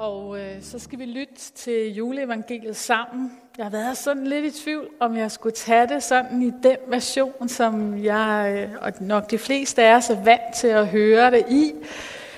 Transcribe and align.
Og 0.00 0.40
øh, 0.40 0.62
så 0.62 0.78
skal 0.78 0.98
vi 0.98 1.04
lytte 1.04 1.34
til 1.54 1.94
juleevangeliet 1.94 2.76
sammen. 2.76 3.32
Jeg 3.56 3.64
har 3.64 3.70
været 3.70 3.96
sådan 3.96 4.26
lidt 4.26 4.44
i 4.44 4.62
tvivl, 4.62 4.88
om 5.00 5.16
jeg 5.16 5.30
skulle 5.30 5.54
tage 5.54 5.86
det 5.86 6.02
sådan 6.02 6.42
i 6.42 6.50
den 6.62 6.76
version, 6.88 7.48
som 7.48 8.04
jeg 8.04 8.54
øh, 8.56 8.76
og 8.80 8.92
nok 9.00 9.30
de 9.30 9.38
fleste 9.38 9.82
af 9.82 9.96
os 9.96 10.10
er 10.10 10.24
vant 10.24 10.54
til 10.56 10.68
at 10.68 10.88
høre 10.88 11.30
det 11.30 11.44
i. 11.50 11.72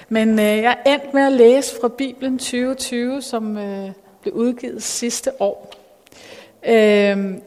Men 0.09 0.39
øh, 0.39 0.45
jeg 0.45 0.79
endte 0.87 1.09
med 1.13 1.23
at 1.23 1.33
læse 1.33 1.75
fra 1.81 1.89
Bibelen 1.89 2.39
2020, 2.39 3.23
som 3.23 3.57
øh, 3.57 3.91
blev 4.23 4.35
udgivet 4.35 4.83
sidste 4.83 5.43
år. 5.43 5.75
Øh, 6.67 7.39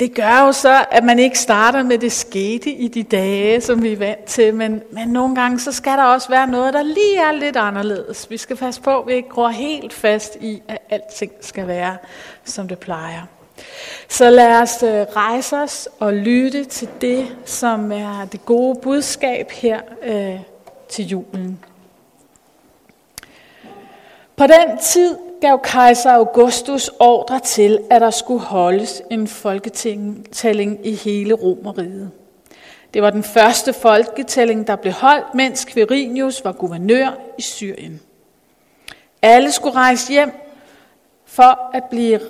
det 0.00 0.14
gør 0.14 0.46
jo 0.46 0.52
så, 0.52 0.84
at 0.90 1.04
man 1.04 1.18
ikke 1.18 1.38
starter 1.38 1.82
med 1.82 1.98
det 1.98 2.12
skete 2.12 2.70
i 2.70 2.88
de 2.88 3.02
dage, 3.02 3.60
som 3.60 3.82
vi 3.82 3.92
er 3.92 3.96
vant 3.96 4.24
til, 4.24 4.54
men, 4.54 4.82
men 4.90 5.08
nogle 5.08 5.34
gange 5.34 5.60
så 5.60 5.72
skal 5.72 5.92
der 5.92 6.04
også 6.04 6.28
være 6.28 6.46
noget, 6.46 6.74
der 6.74 6.82
lige 6.82 7.18
er 7.18 7.32
lidt 7.32 7.56
anderledes. 7.56 8.30
Vi 8.30 8.36
skal 8.36 8.56
passe 8.56 8.80
på, 8.80 9.00
at 9.00 9.06
vi 9.06 9.12
ikke 9.12 9.28
gror 9.28 9.48
helt 9.48 9.92
fast 9.92 10.36
i, 10.40 10.62
at 10.68 10.78
alting 10.90 11.32
skal 11.40 11.66
være, 11.66 11.96
som 12.44 12.68
det 12.68 12.78
plejer. 12.78 13.22
Så 14.08 14.30
lad 14.30 14.62
os 14.62 14.82
øh, 14.82 15.06
rejse 15.16 15.56
os 15.56 15.88
og 15.98 16.12
lytte 16.12 16.64
til 16.64 16.88
det, 17.00 17.36
som 17.44 17.92
er 17.92 18.26
det 18.32 18.44
gode 18.44 18.78
budskab 18.82 19.50
her 19.50 19.80
øh, 20.02 20.40
til 20.88 21.08
julen. 21.08 21.64
På 24.36 24.44
den 24.46 24.78
tid 24.78 25.16
gav 25.42 25.60
kejser 25.64 26.10
Augustus 26.10 26.90
ordre 26.98 27.40
til, 27.40 27.80
at 27.90 28.00
der 28.00 28.10
skulle 28.10 28.40
holdes 28.40 29.02
en 29.10 29.28
folketælling 29.28 30.86
i 30.86 30.94
hele 30.94 31.34
Romeriet. 31.34 32.10
Det 32.94 33.02
var 33.02 33.10
den 33.10 33.22
første 33.22 33.72
folketælling, 33.72 34.66
der 34.66 34.76
blev 34.76 34.92
holdt, 34.92 35.34
mens 35.34 35.66
Quirinius 35.66 36.44
var 36.44 36.52
guvernør 36.52 37.18
i 37.38 37.42
Syrien. 37.42 38.00
Alle 39.22 39.52
skulle 39.52 39.76
rejse 39.76 40.12
hjem 40.12 40.32
for 41.24 41.76
at 41.76 41.84
blive 41.90 42.20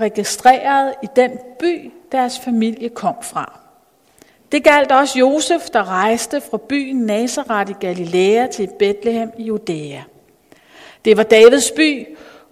registreret 0.00 0.94
i 1.02 1.06
den 1.16 1.30
by, 1.58 1.92
deres 2.12 2.38
familie 2.38 2.88
kom 2.88 3.14
fra. 3.22 3.60
Det 4.52 4.64
galt 4.64 4.92
også 4.92 5.18
Josef, 5.18 5.70
der 5.72 5.88
rejste 5.88 6.40
fra 6.50 6.58
byen 6.68 6.96
Nazareth 6.96 7.70
i 7.70 7.74
Galilea 7.80 8.46
til 8.46 8.68
Bethlehem 8.78 9.30
i 9.38 9.42
Judæa. 9.42 10.02
Det 11.04 11.16
var 11.16 11.22
Davids 11.22 11.70
by, 11.70 12.06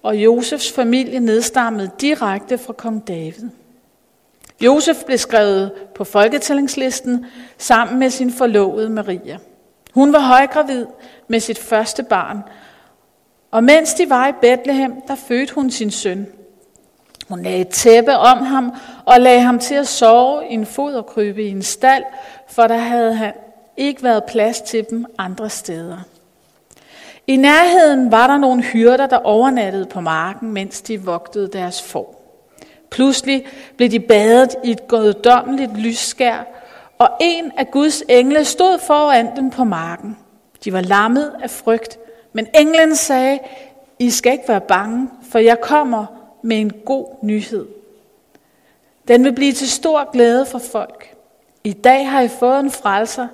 og 0.07 0.17
Josefs 0.17 0.73
familie 0.73 1.21
nedstammede 1.21 1.91
direkte 2.01 2.59
fra 2.59 2.73
kong 2.73 3.09
David. 3.09 3.49
Josef 4.61 5.05
blev 5.05 5.19
skrevet 5.19 5.73
på 5.95 6.05
folketællingslisten 6.05 7.27
sammen 7.59 7.99
med 7.99 8.11
sin 8.11 8.33
forlovede 8.33 8.91
Maria. 8.91 9.39
Hun 9.95 10.13
var 10.13 10.19
højgravid 10.19 10.87
med 11.29 11.41
sit 11.41 11.59
første 11.59 12.03
barn, 12.03 12.43
og 13.51 13.65
mens 13.65 13.95
de 13.95 14.11
var 14.11 14.29
i 14.29 14.33
Bethlehem, 14.41 14.95
der 15.09 15.15
fødte 15.15 15.55
hun 15.55 15.71
sin 15.71 15.91
søn. 15.91 16.27
Hun 17.29 17.43
lagde 17.43 17.61
et 17.61 17.69
tæppe 17.69 18.17
om 18.17 18.39
ham 18.39 18.73
og 19.05 19.21
lagde 19.21 19.41
ham 19.41 19.59
til 19.59 19.75
at 19.75 19.89
sove 19.89 20.43
i 20.51 20.55
en 20.55 20.67
foderkrybe 20.67 21.45
i 21.45 21.51
en 21.51 21.63
stald, 21.63 22.05
for 22.49 22.67
der 22.67 22.77
havde 22.77 23.15
han 23.15 23.33
ikke 23.77 24.03
været 24.03 24.25
plads 24.25 24.61
til 24.61 24.87
dem 24.91 25.07
andre 25.19 25.51
steder. 25.51 25.99
I 27.27 27.37
nærheden 27.37 28.11
var 28.11 28.27
der 28.27 28.37
nogle 28.37 28.63
hyrder, 28.63 29.07
der 29.07 29.17
overnattede 29.17 29.87
på 29.87 30.01
marken, 30.01 30.53
mens 30.53 30.83
de 30.83 31.03
vogtede 31.03 31.49
deres 31.49 31.83
får. 31.83 32.23
Pludselig 32.91 33.47
blev 33.77 33.91
de 33.91 34.01
badet 34.01 34.57
i 34.65 34.71
et 34.71 34.89
guddommeligt 34.89 35.79
lysskær, 35.79 36.47
og 36.99 37.09
en 37.21 37.53
af 37.57 37.71
Guds 37.71 38.03
engle 38.09 38.45
stod 38.45 38.79
foran 38.79 39.37
dem 39.37 39.51
på 39.51 39.65
marken. 39.65 40.17
De 40.65 40.73
var 40.73 40.81
lammet 40.81 41.33
af 41.43 41.51
frygt, 41.51 41.99
men 42.33 42.47
englen 42.55 42.97
sagde, 42.97 43.39
I 43.99 44.11
skal 44.11 44.33
ikke 44.33 44.49
være 44.49 44.61
bange, 44.61 45.09
for 45.31 45.39
jeg 45.39 45.61
kommer 45.61 46.07
med 46.43 46.61
en 46.61 46.73
god 46.85 47.07
nyhed. 47.23 47.67
Den 49.09 49.25
vil 49.25 49.33
blive 49.33 49.53
til 49.53 49.71
stor 49.71 50.11
glæde 50.13 50.47
for 50.47 50.59
folk. 50.59 51.15
I 51.65 51.73
dag 51.73 52.11
har 52.11 52.21
I 52.21 52.29
fået 52.29 52.61
en 52.61 52.71
frelser. 52.71 53.29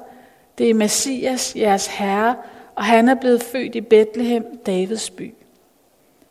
Det 0.58 0.70
er 0.70 0.74
Messias, 0.74 1.56
jeres 1.56 1.86
Herre, 1.86 2.34
og 2.76 2.84
han 2.84 3.08
er 3.08 3.14
blevet 3.14 3.42
født 3.42 3.74
i 3.74 3.80
Bethlehem, 3.80 4.44
Davids 4.66 5.10
by. 5.10 5.34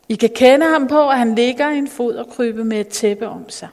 I 0.09 0.15
kan 0.15 0.29
kende 0.35 0.65
ham 0.65 0.87
på, 0.87 1.09
at 1.09 1.17
han 1.17 1.35
ligger 1.35 1.69
i 1.69 1.77
en 1.77 1.87
fod 1.87 2.15
og 2.15 2.29
krybe 2.29 2.63
med 2.63 2.79
et 2.79 2.87
tæppe 2.87 3.27
om 3.27 3.49
sig. 3.49 3.67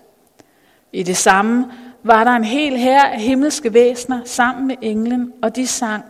I 0.92 1.02
det 1.02 1.16
samme 1.16 1.72
var 2.02 2.24
der 2.24 2.30
en 2.30 2.44
hel 2.44 2.76
her 2.76 3.04
af 3.04 3.20
himmelske 3.20 3.74
væsener 3.74 4.20
sammen 4.24 4.66
med 4.66 4.76
englen, 4.82 5.32
og 5.42 5.56
de 5.56 5.66
sang, 5.66 6.04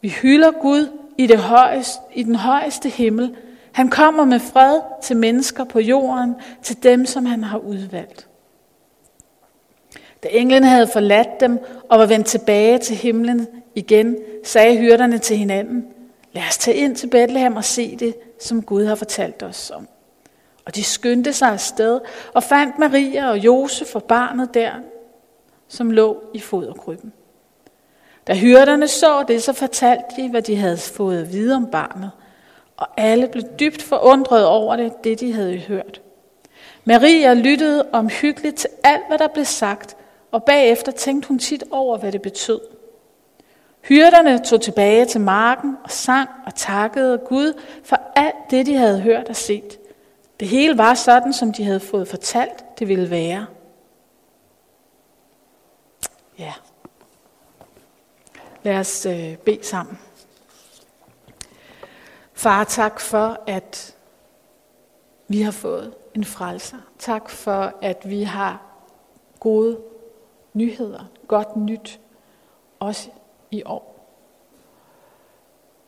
vi 0.00 0.08
hylder 0.08 0.50
Gud 0.50 0.88
i, 1.18 1.26
det 1.26 1.38
højeste, 1.38 2.00
i 2.14 2.22
den 2.22 2.34
højeste 2.34 2.88
himmel. 2.88 3.36
Han 3.72 3.88
kommer 3.88 4.24
med 4.24 4.40
fred 4.40 4.80
til 5.02 5.16
mennesker 5.16 5.64
på 5.64 5.80
jorden, 5.80 6.34
til 6.62 6.82
dem, 6.82 7.06
som 7.06 7.26
han 7.26 7.44
har 7.44 7.58
udvalgt. 7.58 8.28
Da 10.24 10.28
englen 10.30 10.64
havde 10.64 10.86
forladt 10.86 11.40
dem 11.40 11.58
og 11.88 11.98
var 11.98 12.06
vendt 12.06 12.26
tilbage 12.26 12.78
til 12.78 12.96
himlen 12.96 13.46
igen, 13.74 14.16
sagde 14.44 14.76
hyrderne 14.76 15.18
til 15.18 15.36
hinanden, 15.36 15.84
lad 16.32 16.42
os 16.48 16.58
tage 16.58 16.76
ind 16.76 16.96
til 16.96 17.06
Bethlehem 17.06 17.56
og 17.56 17.64
se 17.64 17.96
det, 17.96 18.14
som 18.40 18.62
Gud 18.62 18.84
har 18.84 18.94
fortalt 18.94 19.42
os 19.42 19.70
om. 19.70 19.88
Og 20.66 20.74
de 20.74 20.84
skyndte 20.84 21.32
sig 21.32 21.48
afsted 21.48 22.00
og 22.34 22.42
fandt 22.42 22.78
Maria 22.78 23.30
og 23.30 23.38
Josef 23.38 23.94
og 23.94 24.04
barnet 24.04 24.54
der, 24.54 24.72
som 25.68 25.90
lå 25.90 26.22
i 26.34 26.40
foderkrybben. 26.40 27.12
Da 28.26 28.34
hyrderne 28.34 28.88
så 28.88 29.24
det, 29.28 29.42
så 29.42 29.52
fortalte 29.52 30.04
de, 30.16 30.30
hvad 30.30 30.42
de 30.42 30.56
havde 30.56 30.76
fået 30.76 31.20
at 31.20 31.32
vide 31.32 31.56
om 31.56 31.66
barnet, 31.66 32.10
og 32.76 32.86
alle 32.96 33.28
blev 33.28 33.44
dybt 33.60 33.82
forundret 33.82 34.46
over 34.46 34.76
det, 34.76 35.04
det 35.04 35.20
de 35.20 35.32
havde 35.32 35.58
hørt. 35.58 36.00
Maria 36.84 37.34
lyttede 37.34 37.86
omhyggeligt 37.92 38.56
til 38.56 38.70
alt, 38.84 39.02
hvad 39.08 39.18
der 39.18 39.28
blev 39.28 39.44
sagt, 39.44 39.96
og 40.34 40.44
bagefter 40.44 40.92
tænkte 40.92 41.28
hun 41.28 41.38
tit 41.38 41.64
over, 41.70 41.98
hvad 41.98 42.12
det 42.12 42.22
betød. 42.22 42.60
Hyrderne 43.82 44.44
tog 44.44 44.60
tilbage 44.60 45.04
til 45.06 45.20
marken 45.20 45.76
og 45.84 45.90
sang 45.90 46.30
og 46.46 46.54
takkede 46.54 47.18
Gud 47.18 47.60
for 47.84 47.96
alt 48.16 48.50
det, 48.50 48.66
de 48.66 48.76
havde 48.76 49.00
hørt 49.00 49.28
og 49.28 49.36
set. 49.36 49.78
Det 50.40 50.48
hele 50.48 50.78
var 50.78 50.94
sådan, 50.94 51.32
som 51.32 51.52
de 51.52 51.64
havde 51.64 51.80
fået 51.80 52.08
fortalt, 52.08 52.78
det 52.78 52.88
ville 52.88 53.10
være. 53.10 53.46
Ja. 56.38 56.52
Lad 58.62 58.78
os 58.78 59.06
øh, 59.06 59.36
bede 59.36 59.64
sammen. 59.64 59.98
Far, 62.32 62.64
tak 62.64 63.00
for, 63.00 63.40
at 63.46 63.94
vi 65.28 65.42
har 65.42 65.52
fået 65.52 65.94
en 66.14 66.24
frelser. 66.24 66.78
Tak 66.98 67.30
for, 67.30 67.72
at 67.82 68.10
vi 68.10 68.22
har 68.22 68.62
gode 69.40 69.93
nyheder, 70.54 71.04
godt 71.28 71.56
nyt, 71.56 72.00
også 72.80 73.10
i 73.50 73.62
år. 73.66 73.94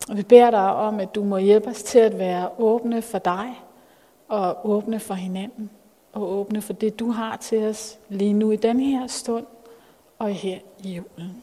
Og 0.08 0.16
vi 0.16 0.22
beder 0.22 0.50
dig 0.50 0.72
om, 0.72 1.00
at 1.00 1.14
du 1.14 1.24
må 1.24 1.38
hjælpe 1.38 1.68
os 1.68 1.82
til 1.82 1.98
at 1.98 2.18
være 2.18 2.50
åbne 2.58 3.02
for 3.02 3.18
dig, 3.18 3.62
og 4.28 4.70
åbne 4.70 5.00
for 5.00 5.14
hinanden, 5.14 5.70
og 6.12 6.22
åbne 6.22 6.62
for 6.62 6.72
det, 6.72 6.98
du 6.98 7.10
har 7.10 7.36
til 7.36 7.64
os 7.64 7.98
lige 8.08 8.32
nu 8.32 8.50
i 8.50 8.56
den 8.56 8.80
her 8.80 9.06
stund, 9.06 9.46
og 10.18 10.30
her 10.30 10.58
i 10.78 10.94
julen. 10.94 11.42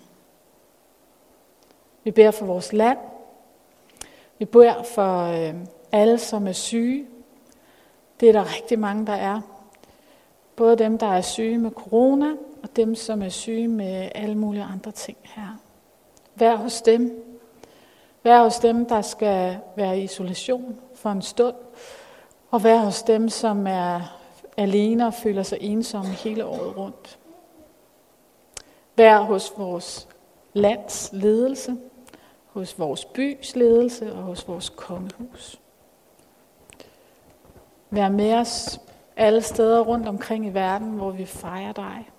Vi 2.04 2.12
beder 2.12 2.32
for 2.32 2.46
vores 2.46 2.74
land. 2.74 2.98
Vi 4.40 4.46
beder 4.46 4.84
for 4.84 5.24
øh, 5.24 5.56
alle, 5.92 6.18
som 6.18 6.48
er 6.48 6.52
syge. 6.52 7.08
Det 8.20 8.30
er 8.30 8.34
der 8.34 8.56
rigtig 8.56 8.80
mange, 8.80 9.06
der 9.06 9.14
er. 9.14 9.42
Både 10.56 10.76
dem, 10.76 10.98
der 10.98 11.08
er 11.08 11.22
syge 11.22 11.58
med 11.58 11.72
corona, 11.72 12.32
og 12.64 12.76
dem, 12.76 12.96
som 12.96 13.22
er 13.22 13.30
syge 13.30 13.68
med 13.68 14.10
alle 14.16 14.36
mulige 14.36 14.64
andre 14.64 14.92
ting 14.92 15.18
her. 15.24 15.60
Vær 16.36 16.56
hos 16.56 16.82
dem. 16.82 17.24
Vær 18.24 18.44
hos 18.44 18.60
dem, 18.60 18.86
der 18.86 19.02
skal 19.02 19.58
være 19.76 20.00
i 20.00 20.04
isolation 20.04 20.80
for 20.96 21.10
en 21.10 21.22
stund. 21.22 21.56
Og 22.52 22.64
vær 22.64 22.78
hos 22.78 23.04
dem, 23.04 23.30
som 23.30 23.68
er 23.68 24.20
alene 24.58 25.08
og 25.08 25.14
føler 25.14 25.44
sig 25.44 25.58
ensomme 25.62 26.12
hele 26.12 26.46
året 26.46 26.78
rundt. 26.78 27.20
Vær 28.96 29.20
hos 29.20 29.54
vores 29.58 30.08
lands 30.54 31.10
ledelse, 31.14 31.78
hos 32.46 32.80
vores 32.80 33.06
bys 33.06 33.56
ledelse 33.56 34.14
og 34.14 34.24
hos 34.24 34.48
vores 34.48 34.70
kongehus. 34.70 35.60
Vær 37.90 38.10
med 38.10 38.34
os 38.34 38.80
alle 39.16 39.42
steder 39.42 39.80
rundt 39.80 40.08
omkring 40.08 40.46
i 40.46 40.50
verden, 40.50 40.90
hvor 40.90 41.12
vi 41.12 41.26
fejrer 41.26 41.72
dig. 41.72 42.10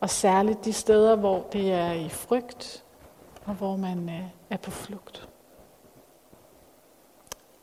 Og 0.00 0.10
særligt 0.10 0.64
de 0.64 0.72
steder, 0.72 1.16
hvor 1.16 1.46
det 1.52 1.72
er 1.72 1.92
i 1.92 2.08
frygt, 2.08 2.84
og 3.44 3.54
hvor 3.54 3.76
man 3.76 4.08
øh, 4.08 4.22
er 4.50 4.56
på 4.56 4.70
flugt. 4.70 5.28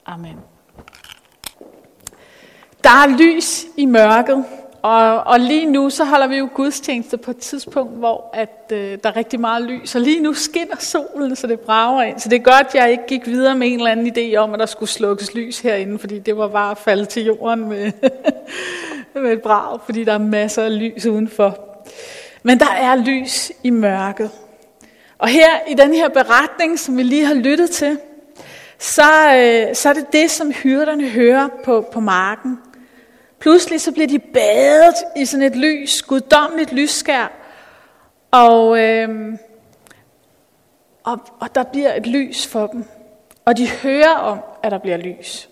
Amen. 0.06 0.39
Der 2.83 2.89
er 2.89 3.17
lys 3.17 3.65
i 3.77 3.85
mørket, 3.85 4.45
og, 4.85 5.27
og 5.27 5.39
lige 5.39 5.65
nu, 5.65 5.89
så 5.89 6.05
holder 6.05 6.27
vi 6.27 6.35
jo 6.35 6.49
gudstjeneste 6.53 7.17
på 7.17 7.31
et 7.31 7.37
tidspunkt, 7.37 7.97
hvor 7.97 8.29
at, 8.33 8.71
øh, 8.71 8.97
der 9.03 9.09
er 9.09 9.15
rigtig 9.15 9.39
meget 9.39 9.63
lys. 9.63 9.95
Og 9.95 10.01
lige 10.01 10.19
nu 10.19 10.33
skinner 10.33 10.75
solen, 10.79 11.35
så 11.35 11.47
det 11.47 11.59
brager 11.59 12.03
ind. 12.03 12.19
Så 12.19 12.29
det 12.29 12.35
er 12.35 12.43
godt, 12.43 12.67
jeg 12.75 12.91
ikke 12.91 13.03
gik 13.07 13.25
videre 13.25 13.55
med 13.55 13.67
en 13.67 13.77
eller 13.77 13.91
anden 13.91 14.07
idé 14.17 14.35
om, 14.35 14.53
at 14.53 14.59
der 14.59 14.65
skulle 14.65 14.89
slukkes 14.89 15.33
lys 15.33 15.59
herinde, 15.59 15.99
fordi 15.99 16.19
det 16.19 16.37
var 16.37 16.47
bare 16.47 16.71
at 16.71 16.77
falde 16.77 17.05
til 17.05 17.23
jorden 17.23 17.69
med, 17.69 17.91
med 19.23 19.33
et 19.33 19.41
brag, 19.41 19.79
fordi 19.85 20.03
der 20.03 20.13
er 20.13 20.17
masser 20.17 20.63
af 20.63 20.79
lys 20.79 21.05
udenfor. 21.05 21.59
Men 22.43 22.59
der 22.59 22.71
er 22.71 22.95
lys 22.95 23.51
i 23.63 23.69
mørket. 23.69 24.31
Og 25.17 25.27
her 25.27 25.49
i 25.67 25.73
den 25.73 25.93
her 25.93 26.09
beretning, 26.09 26.79
som 26.79 26.97
vi 26.97 27.03
lige 27.03 27.25
har 27.25 27.33
lyttet 27.33 27.69
til, 27.69 27.97
så, 28.79 29.35
øh, 29.35 29.75
så 29.75 29.89
er 29.89 29.93
det 29.93 30.13
det, 30.13 30.31
som 30.31 30.51
hyrderne 30.51 31.09
hører 31.09 31.47
på, 31.65 31.85
på 31.93 31.99
marken. 31.99 32.59
Pludselig 33.45 33.81
så 33.81 33.92
bliver 33.92 34.07
de 34.07 34.19
badet 34.19 34.95
i 35.15 35.25
sådan 35.25 35.45
et 35.45 35.56
lys, 35.56 36.01
guddommeligt 36.01 36.71
lysskær. 36.74 37.31
Og, 38.31 38.80
øh, 38.80 39.09
og, 41.03 41.19
og 41.39 41.56
der 41.56 41.63
bliver 41.63 41.94
et 41.94 42.07
lys 42.07 42.47
for 42.47 42.68
dem. 42.68 42.86
Og 43.45 43.57
de 43.57 43.69
hører 43.69 44.15
om, 44.15 44.39
at 44.63 44.71
der 44.71 44.77
bliver 44.77 44.97
lys. 44.97 45.50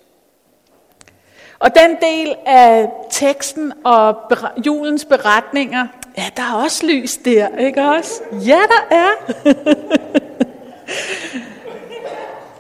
Og 1.59 1.69
den 1.75 1.97
del 2.01 2.35
af 2.45 2.89
teksten 3.09 3.73
og 3.83 4.15
julens 4.65 5.05
beretninger, 5.05 5.87
ja, 6.17 6.23
der 6.37 6.43
er 6.43 6.63
også 6.63 6.85
lys 6.85 7.17
der, 7.17 7.57
ikke 7.57 7.81
også? 7.81 8.21
Ja, 8.31 8.59
der 8.69 8.95
er. 8.95 9.11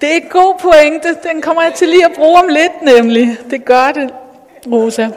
det 0.01 0.11
er 0.11 0.15
en 0.15 0.29
god 0.29 0.59
pointe. 0.59 1.17
Den 1.23 1.41
kommer 1.41 1.63
jeg 1.63 1.73
til 1.73 1.87
lige 1.87 2.05
at 2.05 2.11
bruge 2.15 2.39
om 2.39 2.47
lidt, 2.47 2.81
nemlig. 2.81 3.37
Det 3.49 3.65
gør 3.65 3.91
det. 3.91 4.13
Rosa. 4.71 5.09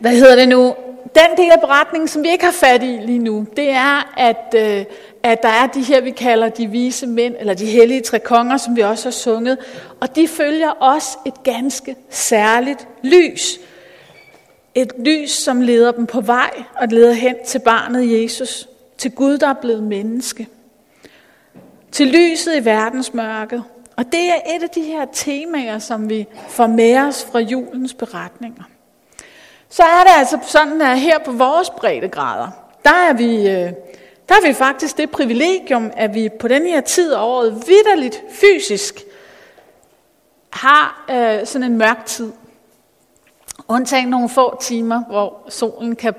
Hvad 0.00 0.10
hedder 0.10 0.36
det 0.36 0.48
nu? 0.48 0.74
Den 1.14 1.36
del 1.36 1.50
af 1.50 1.60
beretningen, 1.60 2.08
som 2.08 2.22
vi 2.22 2.30
ikke 2.30 2.44
har 2.44 2.52
fat 2.52 2.82
i 2.82 2.86
lige 2.86 3.18
nu, 3.18 3.46
det 3.56 3.70
er, 3.70 4.14
at, 4.16 4.54
øh, 4.56 4.84
at 5.22 5.42
der 5.42 5.48
er 5.48 5.66
de 5.66 5.82
her, 5.82 6.00
vi 6.00 6.10
kalder 6.10 6.48
de 6.48 6.66
vise 6.66 7.06
mænd, 7.06 7.34
eller 7.40 7.54
de 7.54 7.66
hellige 7.66 8.00
tre 8.00 8.18
konger, 8.18 8.56
som 8.56 8.76
vi 8.76 8.80
også 8.80 9.04
har 9.04 9.10
sunget, 9.12 9.58
og 10.00 10.16
de 10.16 10.28
følger 10.28 10.70
også 10.70 11.18
et 11.26 11.42
ganske 11.42 11.96
særligt 12.10 12.88
lys. 13.02 13.58
Et 14.74 14.92
lys, 14.98 15.30
som 15.30 15.60
leder 15.60 15.92
dem 15.92 16.06
på 16.06 16.20
vej 16.20 16.62
og 16.76 16.88
leder 16.88 17.12
hen 17.12 17.34
til 17.46 17.58
barnet 17.58 18.22
Jesus, 18.22 18.68
til 18.98 19.10
Gud, 19.10 19.38
der 19.38 19.48
er 19.48 19.54
blevet 19.60 19.82
menneske. 19.82 20.48
Til 21.92 22.06
lyset 22.06 22.56
i 22.56 22.64
verdensmørket, 22.64 23.62
og 23.96 24.04
det 24.12 24.30
er 24.30 24.56
et 24.56 24.62
af 24.62 24.70
de 24.70 24.82
her 24.82 25.04
temaer, 25.12 25.78
som 25.78 26.08
vi 26.08 26.26
får 26.48 26.66
med 26.66 26.98
os 26.98 27.26
fra 27.32 27.38
julens 27.38 27.94
beretninger. 27.94 28.62
Så 29.68 29.82
er 29.82 30.04
det 30.04 30.18
altså 30.18 30.38
sådan, 30.42 30.82
at 30.82 31.00
her 31.00 31.18
på 31.18 31.32
vores 31.32 31.70
breddegrader, 31.70 32.48
der 32.84 32.90
er 32.90 33.12
vi, 33.12 33.36
øh, 33.36 33.72
der 34.28 34.34
er 34.34 34.46
vi 34.46 34.52
faktisk 34.52 34.96
det 34.96 35.10
privilegium, 35.10 35.90
at 35.96 36.14
vi 36.14 36.28
på 36.28 36.48
den 36.48 36.66
her 36.66 36.80
tid 36.80 37.12
af 37.12 37.22
året 37.22 37.62
vidderligt 37.66 38.22
fysisk 38.30 39.04
har 40.50 41.04
øh, 41.10 41.46
sådan 41.46 41.72
en 41.72 41.78
mørk 41.78 42.06
tid. 42.06 42.32
Undtagen 43.68 44.08
nogle 44.08 44.28
få 44.28 44.60
timer, 44.60 45.04
hvor 45.04 45.42
solen 45.48 45.96
kan 45.96 46.14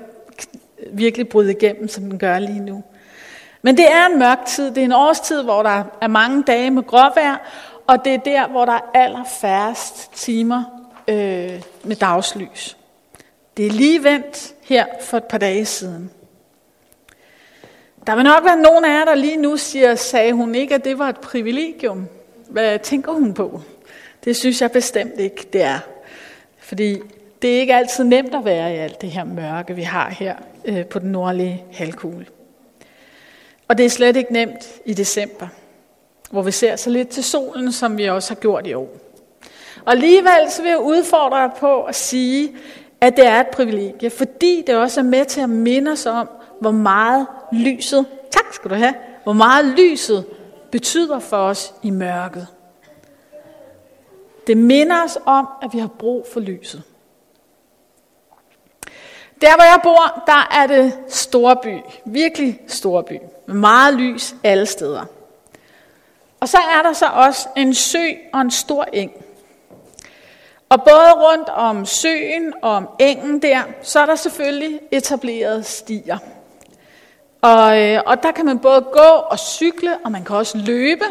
virkelig 0.92 1.28
bryde 1.28 1.50
igennem, 1.50 1.88
som 1.88 2.04
den 2.04 2.18
gør 2.18 2.38
lige 2.38 2.60
nu. 2.60 2.82
Men 3.66 3.76
det 3.76 3.92
er 3.92 4.06
en 4.06 4.18
mørk 4.18 4.44
tid. 4.46 4.70
Det 4.70 4.78
er 4.78 4.84
en 4.84 4.92
årstid, 4.92 5.42
hvor 5.42 5.62
der 5.62 5.82
er 6.00 6.06
mange 6.06 6.42
dage 6.42 6.70
med 6.70 6.82
gråvejr, 6.82 7.36
og 7.86 8.04
det 8.04 8.14
er 8.14 8.18
der, 8.18 8.48
hvor 8.48 8.64
der 8.64 8.72
er 8.72 8.80
allerfærrest 8.94 10.12
timer 10.14 10.64
øh, 11.08 11.62
med 11.84 11.96
dagslys. 11.96 12.76
Det 13.56 13.66
er 13.66 13.70
lige 13.70 14.04
vendt 14.04 14.54
her 14.62 14.86
for 15.00 15.16
et 15.16 15.24
par 15.24 15.38
dage 15.38 15.64
siden. 15.64 16.10
Der 18.06 18.14
vil 18.14 18.24
nok 18.24 18.44
være 18.44 18.56
nogen 18.56 18.84
af 18.84 18.98
jer, 18.98 19.04
der 19.04 19.14
lige 19.14 19.36
nu 19.36 19.56
siger, 19.56 19.94
sagde 19.94 20.32
hun 20.32 20.54
ikke, 20.54 20.74
at 20.74 20.84
det 20.84 20.98
var 20.98 21.08
et 21.08 21.18
privilegium. 21.18 22.08
Hvad 22.48 22.78
tænker 22.78 23.12
hun 23.12 23.34
på? 23.34 23.60
Det 24.24 24.36
synes 24.36 24.62
jeg 24.62 24.72
bestemt 24.72 25.20
ikke, 25.20 25.48
det 25.52 25.62
er. 25.62 25.78
Fordi 26.58 26.98
det 27.42 27.56
er 27.56 27.60
ikke 27.60 27.74
altid 27.74 28.04
nemt 28.04 28.34
at 28.34 28.44
være 28.44 28.74
i 28.74 28.76
alt 28.76 29.00
det 29.00 29.10
her 29.10 29.24
mørke, 29.24 29.74
vi 29.74 29.82
har 29.82 30.10
her 30.10 30.34
øh, 30.64 30.86
på 30.86 30.98
den 30.98 31.12
nordlige 31.12 31.64
halvkugle. 31.72 32.26
Og 33.68 33.78
det 33.78 33.86
er 33.86 33.90
slet 33.90 34.16
ikke 34.16 34.32
nemt 34.32 34.80
i 34.84 34.94
december 34.94 35.48
hvor 36.30 36.42
vi 36.42 36.50
ser 36.50 36.76
så 36.76 36.90
lidt 36.90 37.08
til 37.08 37.24
solen, 37.24 37.72
som 37.72 37.98
vi 37.98 38.06
også 38.06 38.30
har 38.30 38.40
gjort 38.40 38.66
i 38.66 38.74
år. 38.74 38.88
Og 39.84 39.92
alligevel 39.92 40.50
så 40.50 40.62
vil 40.62 40.68
jeg 40.68 40.80
udfordre 40.80 41.42
dig 41.42 41.50
på 41.58 41.82
at 41.82 41.94
sige, 41.94 42.56
at 43.00 43.16
det 43.16 43.26
er 43.26 43.40
et 43.40 43.46
privilegie, 43.46 44.10
fordi 44.10 44.64
det 44.66 44.76
også 44.76 45.00
er 45.00 45.04
med 45.04 45.24
til 45.24 45.40
at 45.40 45.50
minde 45.50 45.90
os 45.90 46.06
om, 46.06 46.28
hvor 46.60 46.70
meget 46.70 47.26
lyset, 47.52 48.06
tak 48.30 48.54
skal 48.54 48.70
du 48.70 48.74
have, 48.74 48.94
hvor 49.24 49.32
meget 49.32 49.64
lyset 49.64 50.24
betyder 50.70 51.18
for 51.18 51.36
os 51.36 51.74
i 51.82 51.90
mørket. 51.90 52.46
Det 54.46 54.56
minder 54.56 55.04
os 55.04 55.18
om, 55.26 55.48
at 55.62 55.72
vi 55.72 55.78
har 55.78 55.90
brug 55.98 56.26
for 56.32 56.40
lyset. 56.40 56.82
Der 59.40 59.54
hvor 59.54 59.64
jeg 59.64 59.80
bor, 59.82 60.22
der 60.26 60.48
er 60.62 60.66
det 60.66 60.92
storby, 61.08 61.78
virkelig 62.04 62.60
storby, 62.66 63.18
med 63.46 63.54
meget 63.54 63.94
lys 63.94 64.34
alle 64.44 64.66
steder. 64.66 65.04
Og 66.40 66.48
så 66.48 66.58
er 66.78 66.82
der 66.82 66.92
så 66.92 67.06
også 67.06 67.48
en 67.56 67.74
sø 67.74 68.04
og 68.32 68.40
en 68.40 68.50
stor 68.50 68.86
eng. 68.92 69.12
Og 70.68 70.82
både 70.82 71.12
rundt 71.12 71.48
om 71.48 71.86
søen 71.86 72.52
og 72.62 72.70
om 72.70 72.88
engen 72.98 73.42
der, 73.42 73.62
så 73.82 74.00
er 74.00 74.06
der 74.06 74.14
selvfølgelig 74.14 74.80
etableret 74.90 75.66
stier. 75.66 76.18
Og, 77.42 77.82
øh, 77.82 78.00
og 78.06 78.22
der 78.22 78.32
kan 78.32 78.44
man 78.44 78.58
både 78.58 78.80
gå 78.80 79.08
og 79.30 79.38
cykle, 79.38 79.90
og 80.04 80.12
man 80.12 80.24
kan 80.24 80.36
også 80.36 80.58
løbe. 80.58 81.04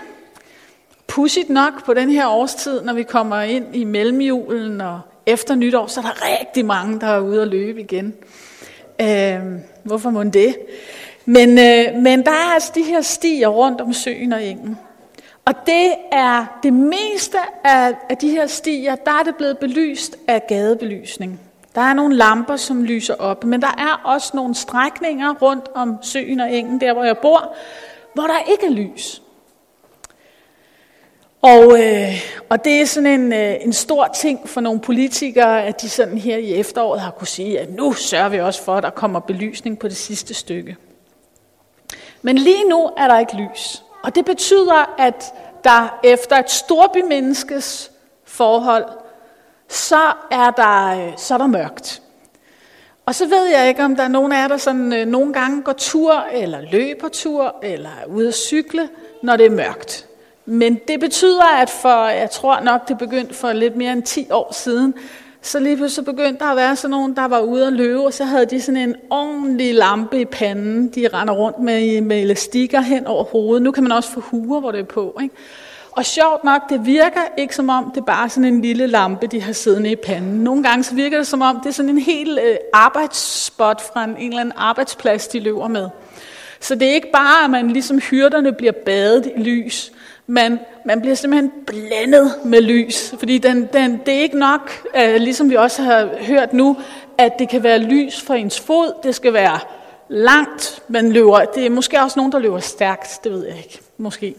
Pudsigt 1.07 1.49
nok 1.49 1.85
på 1.85 1.93
den 1.93 2.09
her 2.09 2.27
årstid, 2.27 2.81
når 2.81 2.93
vi 2.93 3.03
kommer 3.03 3.41
ind 3.41 3.75
i 3.75 3.83
mellemjulen 3.83 4.81
og 4.81 5.01
efter 5.25 5.55
nytår, 5.55 5.87
så 5.87 5.99
er 5.99 6.03
der 6.03 6.41
rigtig 6.41 6.65
mange, 6.65 6.99
der 6.99 7.07
er 7.07 7.19
ude 7.19 7.41
at 7.41 7.47
løbe 7.47 7.81
igen. 7.81 8.13
Øh, 9.01 9.39
hvorfor 9.83 10.09
må 10.09 10.23
det? 10.23 10.55
Men, 11.25 11.49
øh, 11.49 12.01
men 12.01 12.25
der 12.25 12.31
er 12.31 12.53
altså 12.53 12.71
de 12.75 12.83
her 12.83 13.01
stier 13.01 13.47
rundt 13.47 13.81
om 13.81 13.93
søen 13.93 14.33
og 14.33 14.43
engen. 14.43 14.77
Og 15.45 15.53
det 15.65 15.91
er 16.11 16.59
det 16.63 16.73
meste 16.73 17.37
af, 17.63 17.93
af 18.09 18.17
de 18.17 18.29
her 18.29 18.47
stier, 18.47 18.95
der 18.95 19.11
er 19.11 19.23
det 19.23 19.35
blevet 19.35 19.57
belyst 19.57 20.17
af 20.27 20.47
gadebelysning. 20.47 21.39
Der 21.75 21.81
er 21.81 21.93
nogle 21.93 22.15
lamper, 22.15 22.55
som 22.55 22.83
lyser 22.83 23.15
op, 23.15 23.43
men 23.43 23.61
der 23.61 23.75
er 23.77 24.01
også 24.03 24.31
nogle 24.33 24.55
strækninger 24.55 25.33
rundt 25.41 25.69
om 25.75 25.97
søen 26.01 26.39
og 26.39 26.53
engen, 26.53 26.81
der 26.81 26.93
hvor 26.93 27.03
jeg 27.03 27.17
bor, 27.17 27.55
hvor 28.13 28.23
der 28.23 28.51
ikke 28.51 28.65
er 28.65 28.71
lys. 28.71 29.21
Og, 31.41 31.83
øh, 31.83 32.21
og 32.49 32.65
det 32.65 32.81
er 32.81 32.85
sådan 32.85 33.19
en, 33.21 33.33
øh, 33.33 33.55
en 33.61 33.73
stor 33.73 34.07
ting 34.15 34.49
for 34.49 34.61
nogle 34.61 34.79
politikere, 34.79 35.63
at 35.63 35.81
de 35.81 35.89
sådan 35.89 36.17
her 36.17 36.37
i 36.37 36.53
efteråret 36.53 37.01
har 37.01 37.11
kunne 37.11 37.27
sige, 37.27 37.59
at 37.59 37.73
nu 37.73 37.93
sørger 37.93 38.29
vi 38.29 38.39
også 38.39 38.63
for, 38.63 38.75
at 38.75 38.83
der 38.83 38.89
kommer 38.89 39.19
belysning 39.19 39.79
på 39.79 39.87
det 39.87 39.97
sidste 39.97 40.33
stykke. 40.33 40.75
Men 42.25 42.37
lige 42.37 42.69
nu 42.69 42.89
er 42.97 43.07
der 43.07 43.19
ikke 43.19 43.35
lys. 43.35 43.83
Og 44.03 44.15
det 44.15 44.25
betyder, 44.25 44.95
at 44.97 45.33
der 45.63 45.99
efter 46.03 46.35
et 46.35 46.51
storbymenneskes 46.51 47.91
forhold, 48.23 48.85
så 49.69 50.13
er 50.31 50.51
der, 50.51 51.07
øh, 51.07 51.13
så 51.17 51.33
er 51.33 51.37
der 51.37 51.47
mørkt. 51.47 52.01
Og 53.05 53.15
så 53.15 53.27
ved 53.27 53.45
jeg 53.45 53.67
ikke, 53.67 53.83
om 53.83 53.95
der 53.95 54.03
er 54.03 54.07
nogen 54.07 54.31
af 54.31 54.41
jer, 54.41 54.47
der 54.47 54.57
sådan, 54.57 54.93
øh, 54.93 55.05
nogle 55.05 55.33
gange 55.33 55.61
går 55.61 55.73
tur, 55.73 56.25
eller 56.31 56.61
løber 56.71 57.09
tur, 57.09 57.55
eller 57.63 57.89
er 57.89 58.05
ude 58.05 58.27
at 58.27 58.33
cykle, 58.33 58.89
når 59.23 59.37
det 59.37 59.45
er 59.45 59.49
mørkt. 59.49 60.07
Men 60.45 60.79
det 60.87 60.99
betyder, 60.99 61.61
at 61.61 61.69
for, 61.69 62.07
jeg 62.07 62.31
tror 62.31 62.59
nok, 62.59 62.87
det 62.87 62.97
begyndte 62.97 63.33
for 63.33 63.53
lidt 63.53 63.75
mere 63.75 63.91
end 63.91 64.03
10 64.03 64.31
år 64.31 64.53
siden, 64.53 64.93
så 65.45 65.59
lige 65.59 65.77
pludselig 65.77 66.05
begyndte 66.05 66.45
der 66.45 66.51
at 66.51 66.57
være 66.57 66.75
sådan 66.75 66.89
nogen, 66.89 67.15
der 67.15 67.25
var 67.25 67.39
ude 67.39 67.67
at 67.67 67.73
løbe, 67.73 68.05
og 68.05 68.13
så 68.13 68.23
havde 68.23 68.45
de 68.45 68.61
sådan 68.61 68.81
en 68.81 68.95
ordentlig 69.09 69.75
lampe 69.75 70.21
i 70.21 70.25
panden, 70.25 70.87
de 70.87 71.07
render 71.13 71.33
rundt 71.33 71.59
med, 71.59 72.01
med 72.01 72.21
elastikker 72.21 72.81
hen 72.81 73.07
over 73.07 73.23
hovedet. 73.23 73.63
Nu 73.63 73.71
kan 73.71 73.83
man 73.83 73.91
også 73.91 74.11
få 74.11 74.19
huer, 74.19 74.59
hvor 74.59 74.71
det 74.71 74.79
er 74.79 74.83
på. 74.83 75.17
Ikke? 75.21 75.35
Og 75.91 76.05
sjovt 76.05 76.43
nok, 76.43 76.61
det 76.69 76.85
virker 76.85 77.21
ikke 77.37 77.55
som 77.55 77.69
om, 77.69 77.91
det 77.95 78.01
er 78.01 78.05
bare 78.05 78.29
sådan 78.29 78.53
en 78.53 78.61
lille 78.61 78.87
lampe, 78.87 79.27
de 79.27 79.41
har 79.41 79.53
siddende 79.53 79.91
i 79.91 79.95
panden. 79.95 80.43
Nogle 80.43 80.63
gange 80.63 80.83
så 80.83 80.95
virker 80.95 81.17
det 81.17 81.27
som 81.27 81.41
om, 81.41 81.59
det 81.59 81.69
er 81.69 81.73
sådan 81.73 81.89
en 81.89 81.99
helt 81.99 82.39
øh, 82.39 82.55
arbejdsspot 82.73 83.81
fra 83.93 84.03
en, 84.03 84.15
en 84.17 84.29
eller 84.29 84.41
anden 84.41 84.53
arbejdsplads, 84.57 85.27
de 85.27 85.39
løber 85.39 85.67
med. 85.67 85.89
Så 86.59 86.75
det 86.75 86.87
er 86.87 86.93
ikke 86.93 87.11
bare, 87.13 87.43
at 87.43 87.49
man 87.49 87.71
ligesom 87.71 87.99
hyrderne 87.99 88.53
bliver 88.53 88.73
badet 88.85 89.31
i 89.35 89.39
lys, 89.39 89.91
man, 90.27 90.59
man 90.85 91.01
bliver 91.01 91.15
simpelthen 91.15 91.51
blændet 91.67 92.33
med 92.45 92.61
lys, 92.61 93.13
fordi 93.19 93.37
den, 93.37 93.69
den, 93.73 94.01
det 94.05 94.13
er 94.13 94.19
ikke 94.19 94.39
nok, 94.39 94.71
uh, 94.95 95.15
ligesom 95.15 95.49
vi 95.49 95.55
også 95.55 95.81
har 95.81 96.09
hørt 96.21 96.53
nu, 96.53 96.77
at 97.17 97.39
det 97.39 97.49
kan 97.49 97.63
være 97.63 97.79
lys 97.79 98.21
for 98.21 98.33
ens 98.33 98.59
fod, 98.59 98.93
det 99.03 99.15
skal 99.15 99.33
være 99.33 99.59
langt, 100.09 100.81
man 100.87 101.11
løber, 101.11 101.45
det 101.45 101.65
er 101.65 101.69
måske 101.69 102.01
også 102.01 102.19
nogen, 102.19 102.31
der 102.31 102.39
løber 102.39 102.59
stærkt, 102.59 103.19
det 103.23 103.31
ved 103.31 103.47
jeg 103.47 103.57
ikke, 103.57 103.79
måske. 103.97 104.35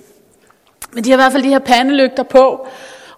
Men 0.92 1.04
de 1.04 1.10
har 1.10 1.16
i 1.16 1.20
hvert 1.20 1.32
fald 1.32 1.42
de 1.42 1.48
her 1.48 1.58
pandelygter 1.58 2.22
på, 2.22 2.66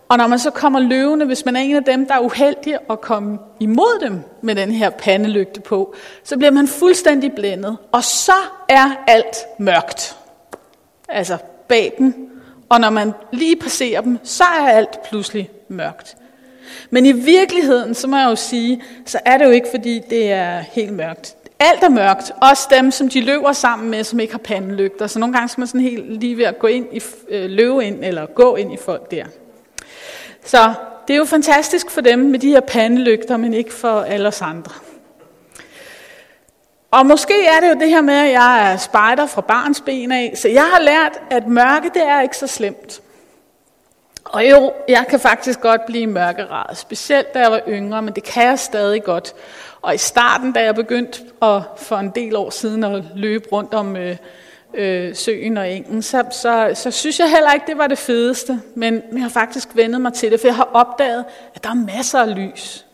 Og 0.08 0.18
når 0.18 0.26
man 0.26 0.38
så 0.38 0.50
kommer 0.50 0.80
løvende, 0.80 1.26
hvis 1.26 1.44
man 1.44 1.56
er 1.56 1.60
en 1.60 1.76
af 1.76 1.84
dem, 1.84 2.06
der 2.06 2.14
er 2.14 2.18
uheldig 2.20 2.76
at 2.90 3.00
komme 3.00 3.38
imod 3.60 4.00
dem 4.00 4.20
med 4.42 4.54
den 4.54 4.72
her 4.72 4.90
pandelygte 4.90 5.60
på, 5.60 5.94
så 6.24 6.36
bliver 6.36 6.50
man 6.50 6.68
fuldstændig 6.68 7.32
blændet. 7.32 7.76
Og 7.92 8.04
så 8.04 8.32
er 8.68 9.04
alt 9.06 9.36
mørkt. 9.58 10.16
Altså 11.08 11.36
bag 11.68 11.94
dem. 11.98 12.27
Og 12.68 12.80
når 12.80 12.90
man 12.90 13.12
lige 13.32 13.56
passerer 13.56 14.00
dem, 14.00 14.18
så 14.22 14.44
er 14.44 14.68
alt 14.68 15.02
pludselig 15.08 15.50
mørkt. 15.68 16.16
Men 16.90 17.06
i 17.06 17.12
virkeligheden, 17.12 17.94
så 17.94 18.06
må 18.06 18.16
jeg 18.16 18.26
jo 18.26 18.36
sige, 18.36 18.82
så 19.06 19.18
er 19.24 19.38
det 19.38 19.44
jo 19.44 19.50
ikke, 19.50 19.68
fordi 19.70 20.00
det 20.10 20.32
er 20.32 20.58
helt 20.58 20.92
mørkt. 20.92 21.34
Alt 21.60 21.82
er 21.82 21.88
mørkt. 21.88 22.32
Også 22.42 22.68
dem, 22.70 22.90
som 22.90 23.08
de 23.08 23.20
løber 23.20 23.52
sammen 23.52 23.90
med, 23.90 24.04
som 24.04 24.20
ikke 24.20 24.32
har 24.32 24.38
pandelygter. 24.38 25.06
Så 25.06 25.18
nogle 25.18 25.34
gange 25.34 25.48
skal 25.48 25.60
man 25.60 25.68
sådan 25.68 25.80
helt 25.80 26.20
lige 26.20 26.36
ved 26.36 26.44
at 26.44 26.58
gå 26.58 26.66
ind 26.66 26.86
i, 26.92 27.02
øh, 27.28 27.50
løbe 27.50 27.84
ind, 27.84 28.04
eller 28.04 28.26
gå 28.26 28.56
ind 28.56 28.72
i 28.72 28.76
folk 28.76 29.10
der. 29.10 29.24
Så 30.44 30.72
det 31.08 31.14
er 31.14 31.18
jo 31.18 31.24
fantastisk 31.24 31.90
for 31.90 32.00
dem 32.00 32.18
med 32.18 32.38
de 32.38 32.48
her 32.48 32.60
pandelygter, 32.60 33.36
men 33.36 33.54
ikke 33.54 33.72
for 33.72 34.00
alle 34.00 34.28
os 34.28 34.42
andre. 34.42 34.72
Og 36.90 37.06
måske 37.06 37.46
er 37.46 37.60
det 37.60 37.68
jo 37.68 37.74
det 37.80 37.88
her 37.88 38.00
med, 38.00 38.14
at 38.14 38.32
jeg 38.32 38.72
er 38.72 38.76
spejder 38.76 39.26
fra 39.26 39.40
barns 39.40 39.80
ben 39.80 40.12
af, 40.12 40.32
så 40.36 40.48
jeg 40.48 40.64
har 40.64 40.80
lært, 40.80 41.20
at 41.30 41.46
mørke, 41.46 41.90
det 41.94 42.02
er 42.02 42.20
ikke 42.20 42.36
så 42.36 42.46
slemt. 42.46 43.00
Og 44.24 44.50
jo, 44.50 44.72
jeg 44.88 45.04
kan 45.10 45.20
faktisk 45.20 45.60
godt 45.60 45.86
blive 45.86 46.06
mørkeret, 46.06 46.78
specielt 46.78 47.34
da 47.34 47.38
jeg 47.38 47.50
var 47.50 47.60
yngre, 47.68 48.02
men 48.02 48.14
det 48.14 48.22
kan 48.22 48.42
jeg 48.46 48.58
stadig 48.58 49.04
godt. 49.04 49.34
Og 49.82 49.94
i 49.94 49.98
starten, 49.98 50.52
da 50.52 50.64
jeg 50.64 50.74
begyndte 50.74 51.22
at, 51.42 51.62
for 51.76 51.96
en 51.96 52.10
del 52.10 52.36
år 52.36 52.50
siden 52.50 52.84
at 52.84 53.04
løbe 53.14 53.48
rundt 53.52 53.74
om 53.74 53.96
øh, 53.96 54.16
øh, 54.74 55.14
søen 55.14 55.56
og 55.56 55.70
engen, 55.72 56.02
så, 56.02 56.24
så, 56.30 56.70
så 56.74 56.90
synes 56.90 57.18
jeg 57.18 57.30
heller 57.30 57.52
ikke, 57.52 57.66
det 57.66 57.78
var 57.78 57.86
det 57.86 57.98
fedeste. 57.98 58.60
Men 58.74 59.02
jeg 59.12 59.22
har 59.22 59.28
faktisk 59.28 59.68
vendet 59.74 60.00
mig 60.00 60.12
til 60.12 60.32
det, 60.32 60.40
for 60.40 60.48
jeg 60.48 60.56
har 60.56 60.68
opdaget, 60.72 61.24
at 61.54 61.64
der 61.64 61.70
er 61.70 61.74
masser 61.96 62.18
af 62.18 62.36
lys. 62.36 62.86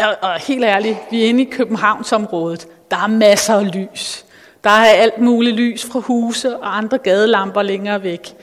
Og, 0.00 0.16
og 0.22 0.34
helt 0.34 0.64
ærligt, 0.64 0.98
vi 1.10 1.24
er 1.24 1.28
inde 1.28 1.42
i 1.42 1.50
Københavnsområdet. 1.50 2.68
Der 2.90 2.96
er 2.96 3.06
masser 3.06 3.54
af 3.54 3.74
lys. 3.74 4.24
Der 4.64 4.70
er 4.70 4.84
alt 4.84 5.18
muligt 5.18 5.56
lys 5.56 5.84
fra 5.84 6.00
huse 6.00 6.56
og 6.56 6.76
andre 6.76 6.98
gadelamper 6.98 7.62
længere 7.62 8.02
væk. 8.02 8.34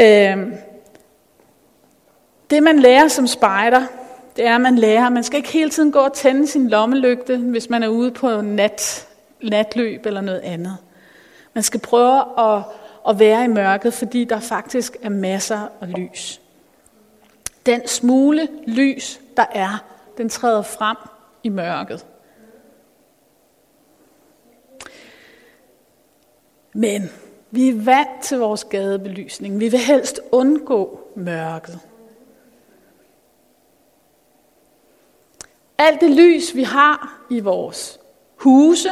Øh, 0.00 0.36
det 2.50 2.62
man 2.62 2.78
lærer 2.78 3.08
som 3.08 3.26
spejder, 3.26 3.82
det 4.36 4.46
er, 4.46 4.54
at 4.54 4.60
man 4.60 4.78
lærer, 4.78 5.08
man 5.08 5.24
skal 5.24 5.36
ikke 5.36 5.52
hele 5.52 5.70
tiden 5.70 5.92
gå 5.92 5.98
og 5.98 6.12
tænde 6.12 6.46
sin 6.46 6.68
lommelygte, 6.68 7.36
hvis 7.36 7.70
man 7.70 7.82
er 7.82 7.88
ude 7.88 8.10
på 8.10 8.40
nat, 8.40 9.08
natløb 9.42 10.06
eller 10.06 10.20
noget 10.20 10.40
andet. 10.40 10.76
Man 11.54 11.62
skal 11.62 11.80
prøve 11.80 12.22
at, 12.38 12.62
at 13.08 13.18
være 13.18 13.44
i 13.44 13.48
mørket, 13.48 13.94
fordi 13.94 14.24
der 14.24 14.40
faktisk 14.40 14.96
er 15.02 15.08
masser 15.08 15.68
af 15.80 15.92
lys. 15.98 16.40
Den 17.66 17.88
smule 17.88 18.48
lys, 18.66 19.20
der 19.36 19.44
er, 19.52 19.84
den 20.18 20.28
træder 20.28 20.62
frem 20.62 20.96
i 21.42 21.48
mørket. 21.48 22.06
Men 26.74 27.10
vi 27.50 27.68
er 27.68 27.74
vant 27.74 28.22
til 28.22 28.38
vores 28.38 28.64
gadebelysning. 28.64 29.60
Vi 29.60 29.68
vil 29.68 29.80
helst 29.80 30.20
undgå 30.32 31.00
mørket. 31.16 31.78
Alt 35.78 36.00
det 36.00 36.10
lys, 36.10 36.54
vi 36.54 36.62
har 36.62 37.24
i 37.30 37.40
vores 37.40 38.00
huse, 38.36 38.90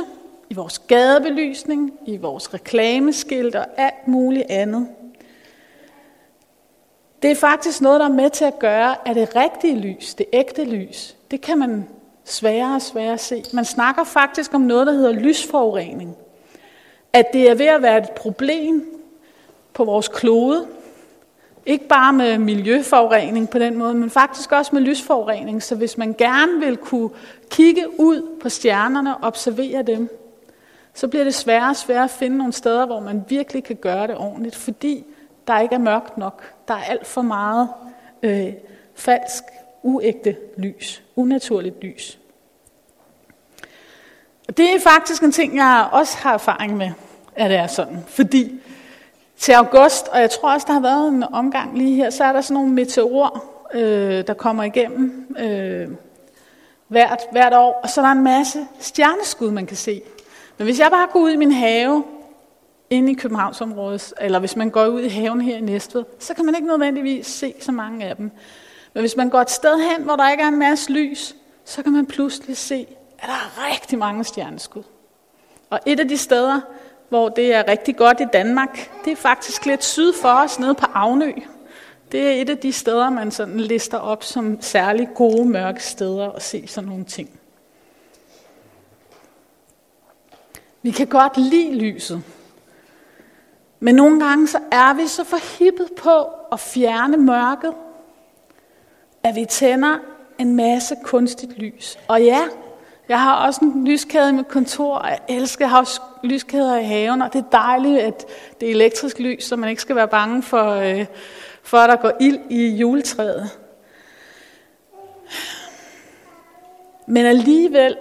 i 0.51 0.55
vores 0.55 0.79
gadebelysning, 0.79 1.93
i 2.07 2.17
vores 2.17 2.55
reklameskilt 2.55 3.55
og 3.55 3.67
alt 3.77 4.09
muligt 4.09 4.47
andet, 4.49 4.89
det 7.23 7.31
er 7.31 7.35
faktisk 7.35 7.81
noget, 7.81 8.01
der 8.01 8.07
er 8.07 8.13
med 8.13 8.31
til 8.31 8.45
at 8.45 8.59
gøre, 8.59 9.09
at 9.09 9.17
det 9.17 9.37
rigtige 9.37 9.79
lys, 9.79 10.15
det 10.15 10.27
ægte 10.33 10.65
lys, 10.65 11.17
det 11.31 11.41
kan 11.41 11.59
man 11.59 11.89
sværere 12.25 12.75
og 12.75 12.83
sværere 12.83 13.19
se. 13.19 13.45
Man 13.53 13.65
snakker 13.65 14.05
faktisk 14.05 14.55
om 14.55 14.61
noget, 14.61 14.87
der 14.87 14.93
hedder 14.93 15.13
lysforurening. 15.13 16.17
At 17.13 17.33
det 17.33 17.51
er 17.51 17.55
ved 17.55 17.67
at 17.67 17.83
være 17.83 17.99
et 17.99 18.11
problem 18.11 18.99
på 19.75 19.85
vores 19.85 20.09
klode, 20.09 20.67
ikke 21.67 21.89
bare 21.89 22.13
med 22.13 22.39
miljøforurening 22.39 23.51
på 23.51 23.59
den 23.59 23.79
måde, 23.79 23.95
men 23.95 24.11
faktisk 24.11 24.53
også 24.53 24.71
med 24.75 24.83
lysforurening. 24.83 25.63
Så 25.63 25.75
hvis 25.77 25.99
man 25.99 26.15
gerne 26.19 26.61
vil 26.61 26.77
kunne 26.77 27.11
kigge 27.51 28.01
ud 28.01 28.39
på 28.43 28.49
stjernerne 28.49 29.17
og 29.17 29.25
observere 29.25 29.83
dem, 29.83 30.19
så 30.95 31.09
bliver 31.09 31.25
det 31.25 31.35
sværere 31.35 31.71
og 31.71 31.77
sværere 31.77 32.05
at 32.05 32.11
finde 32.11 32.37
nogle 32.37 32.53
steder, 32.53 32.87
hvor 32.87 33.01
man 33.01 33.25
virkelig 33.29 33.65
kan 33.65 33.77
gøre 33.77 34.07
det 34.07 34.17
ordentligt, 34.17 34.57
fordi 34.57 35.05
der 35.47 35.61
ikke 35.61 35.75
er 35.75 35.79
mørkt 35.79 36.19
nok. 36.19 36.53
Der 36.69 36.75
er 36.75 36.83
alt 36.83 37.07
for 37.07 37.23
meget 37.23 37.69
øh, 38.23 38.53
falsk, 38.95 39.43
uægte 39.83 40.37
lys, 40.57 41.03
unaturligt 41.17 41.85
lys. 41.85 42.19
Det 44.49 44.75
er 44.75 44.81
faktisk 44.81 45.23
en 45.23 45.33
ting, 45.33 45.57
jeg 45.57 45.89
også 45.93 46.19
har 46.19 46.35
erfaring 46.35 46.77
med, 46.77 46.91
at 47.37 47.51
det 47.51 47.59
er 47.59 47.67
sådan. 47.67 48.05
Fordi 48.09 48.61
til 49.37 49.53
august, 49.53 50.09
og 50.09 50.21
jeg 50.21 50.31
tror 50.31 50.53
også, 50.53 50.67
der 50.67 50.73
har 50.73 50.81
været 50.81 51.09
en 51.09 51.25
omgang 51.33 51.79
lige 51.79 51.97
her, 51.97 52.11
så 52.11 52.25
er 52.25 52.33
der 52.33 52.41
sådan 52.41 52.55
nogle 52.55 52.73
meteorer, 52.73 53.45
øh, 53.75 54.27
der 54.27 54.35
kommer 54.35 54.63
igennem 54.63 55.37
øh, 55.39 55.89
hvert, 56.89 57.21
hvert 57.33 57.55
år, 57.55 57.81
og 57.83 57.91
så 57.91 58.01
er 58.01 58.05
der 58.05 58.13
en 58.13 58.25
masse 58.25 58.67
stjerneskud, 58.81 59.51
man 59.51 59.67
kan 59.67 59.77
se. 59.77 60.03
Men 60.59 60.65
hvis 60.65 60.79
jeg 60.79 60.91
bare 60.91 61.07
går 61.13 61.21
ud 61.21 61.31
i 61.31 61.37
min 61.37 61.53
have, 61.53 62.05
inde 62.91 63.13
i 63.13 63.15
Københavnsområdet, 63.15 64.15
eller 64.21 64.39
hvis 64.39 64.57
man 64.57 64.71
går 64.71 64.87
ud 64.87 65.01
i 65.01 65.09
haven 65.09 65.41
her 65.41 65.57
i 65.57 65.61
Næstved, 65.61 66.05
så 66.19 66.35
kan 66.35 66.45
man 66.45 66.55
ikke 66.55 66.67
nødvendigvis 66.67 67.27
se 67.27 67.55
så 67.61 67.73
mange 67.73 68.05
af 68.05 68.17
dem. 68.17 68.31
Men 68.95 69.01
hvis 69.01 69.17
man 69.17 69.31
går 69.31 69.41
et 69.41 69.51
sted 69.51 69.91
hen, 69.91 70.05
hvor 70.05 70.17
der 70.17 70.31
ikke 70.31 70.43
er 70.43 70.49
en 70.49 70.59
masse 70.59 70.93
lys, 70.93 71.37
så 71.65 71.83
kan 71.83 71.93
man 71.93 72.07
pludselig 72.07 72.57
se, 72.57 72.87
er 73.23 73.27
der 73.27 73.33
er 73.33 73.73
rigtig 73.73 73.99
mange 73.99 74.25
stjerneskud. 74.25 74.83
Og 75.71 75.81
et 75.87 76.01
af 76.01 76.09
de 76.09 76.17
steder, 76.17 76.61
hvor 77.09 77.29
det 77.29 77.55
er 77.55 77.69
rigtig 77.69 77.97
godt 77.97 78.21
i 78.21 78.27
Danmark. 78.33 78.91
Det 79.05 79.13
er 79.13 79.17
faktisk 79.17 79.67
lidt 79.67 79.85
syd 79.85 80.13
for 80.13 80.29
os, 80.29 80.59
nede 80.59 80.75
på 80.75 80.87
Avnø. 80.95 81.33
Det 82.13 82.29
er 82.29 82.43
et 82.43 82.51
af 82.51 82.59
de 82.59 82.73
steder, 82.73 83.11
man 83.11 83.31
sådan 83.31 83.61
lister 83.61 83.99
op 83.99 84.25
som 84.25 84.59
særlig 84.61 85.09
gode 85.15 85.45
mørke 85.49 85.85
steder 85.85 86.31
at 86.31 86.43
se 86.43 86.67
sådan 86.67 86.89
nogle 86.89 87.05
ting. 87.05 87.41
Vi 90.83 90.91
kan 90.91 91.07
godt 91.07 91.37
lide 91.37 91.75
lyset. 91.75 92.23
Men 93.81 93.95
nogle 93.95 94.27
gange 94.27 94.49
så 94.49 94.59
er 94.73 94.95
vi 94.95 95.07
så 95.07 95.25
forhippet 95.25 95.89
på 95.97 96.25
at 96.53 96.61
fjerne 96.61 97.17
mørket, 97.17 97.75
at 99.23 99.35
vi 99.35 99.45
tænder 99.45 99.99
en 100.39 100.57
masse 100.57 100.97
kunstigt 101.05 101.59
lys. 101.59 101.99
Og 102.09 102.23
ja, 102.23 102.49
jeg 103.13 103.21
har 103.21 103.47
også 103.47 103.61
en 103.65 103.85
lyskæde 103.87 104.29
i 104.29 104.33
mit 104.33 104.49
kontor, 104.49 104.95
og 104.97 105.09
jeg 105.09 105.19
elsker, 105.29 105.65
jeg 105.65 105.71
har 105.71 105.79
også 105.79 106.01
lyskæder 106.23 106.77
i 106.77 106.85
haven, 106.85 107.23
og 107.23 107.33
det 107.33 107.39
er 107.39 107.51
dejligt, 107.53 107.99
at 107.99 108.27
det 108.61 108.67
er 108.67 108.71
elektrisk 108.71 109.19
lys, 109.19 109.45
så 109.45 109.57
man 109.57 109.71
ikke 109.71 109.83
skal 109.83 109.97
være 109.97 110.09
bange 110.09 110.43
for, 110.43 110.71
øh, 110.71 111.07
for 111.63 111.79
at 111.79 111.89
der 111.89 111.97
går 111.97 112.13
ild 112.21 112.39
i 112.51 112.77
juletræet. 112.77 113.59
Men 117.07 117.27
alligevel, 117.27 117.97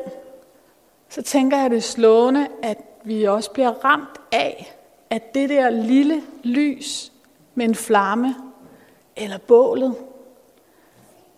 så 1.09 1.21
tænker 1.21 1.57
jeg, 1.57 1.69
det 1.69 1.77
er 1.77 1.81
slående, 1.81 2.47
at 2.63 2.77
vi 3.03 3.23
også 3.23 3.51
bliver 3.51 3.71
ramt 3.85 4.21
af, 4.31 4.75
at 5.09 5.33
det 5.33 5.49
der 5.49 5.69
lille 5.69 6.21
lys 6.43 7.11
med 7.55 7.65
en 7.65 7.75
flamme, 7.75 8.35
eller 9.15 9.37
bålet 9.37 9.95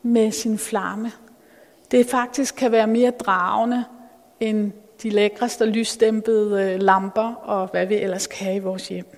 med 0.02 0.32
sin 0.32 0.58
flamme, 0.58 1.12
det 1.94 2.10
faktisk 2.10 2.56
kan 2.56 2.72
være 2.72 2.88
mere 2.88 3.12
dragende 3.12 3.86
end 4.40 4.72
de 5.04 5.10
lækreste 5.10 5.66
lysdæmpede 5.66 6.62
øh, 6.62 6.80
lamper 6.82 7.34
og 7.34 7.68
hvad 7.68 7.86
vi 7.86 7.96
ellers 7.96 8.28
kan 8.28 8.46
have 8.46 8.56
i 8.56 8.60
vores 8.60 8.88
hjem. 8.88 9.18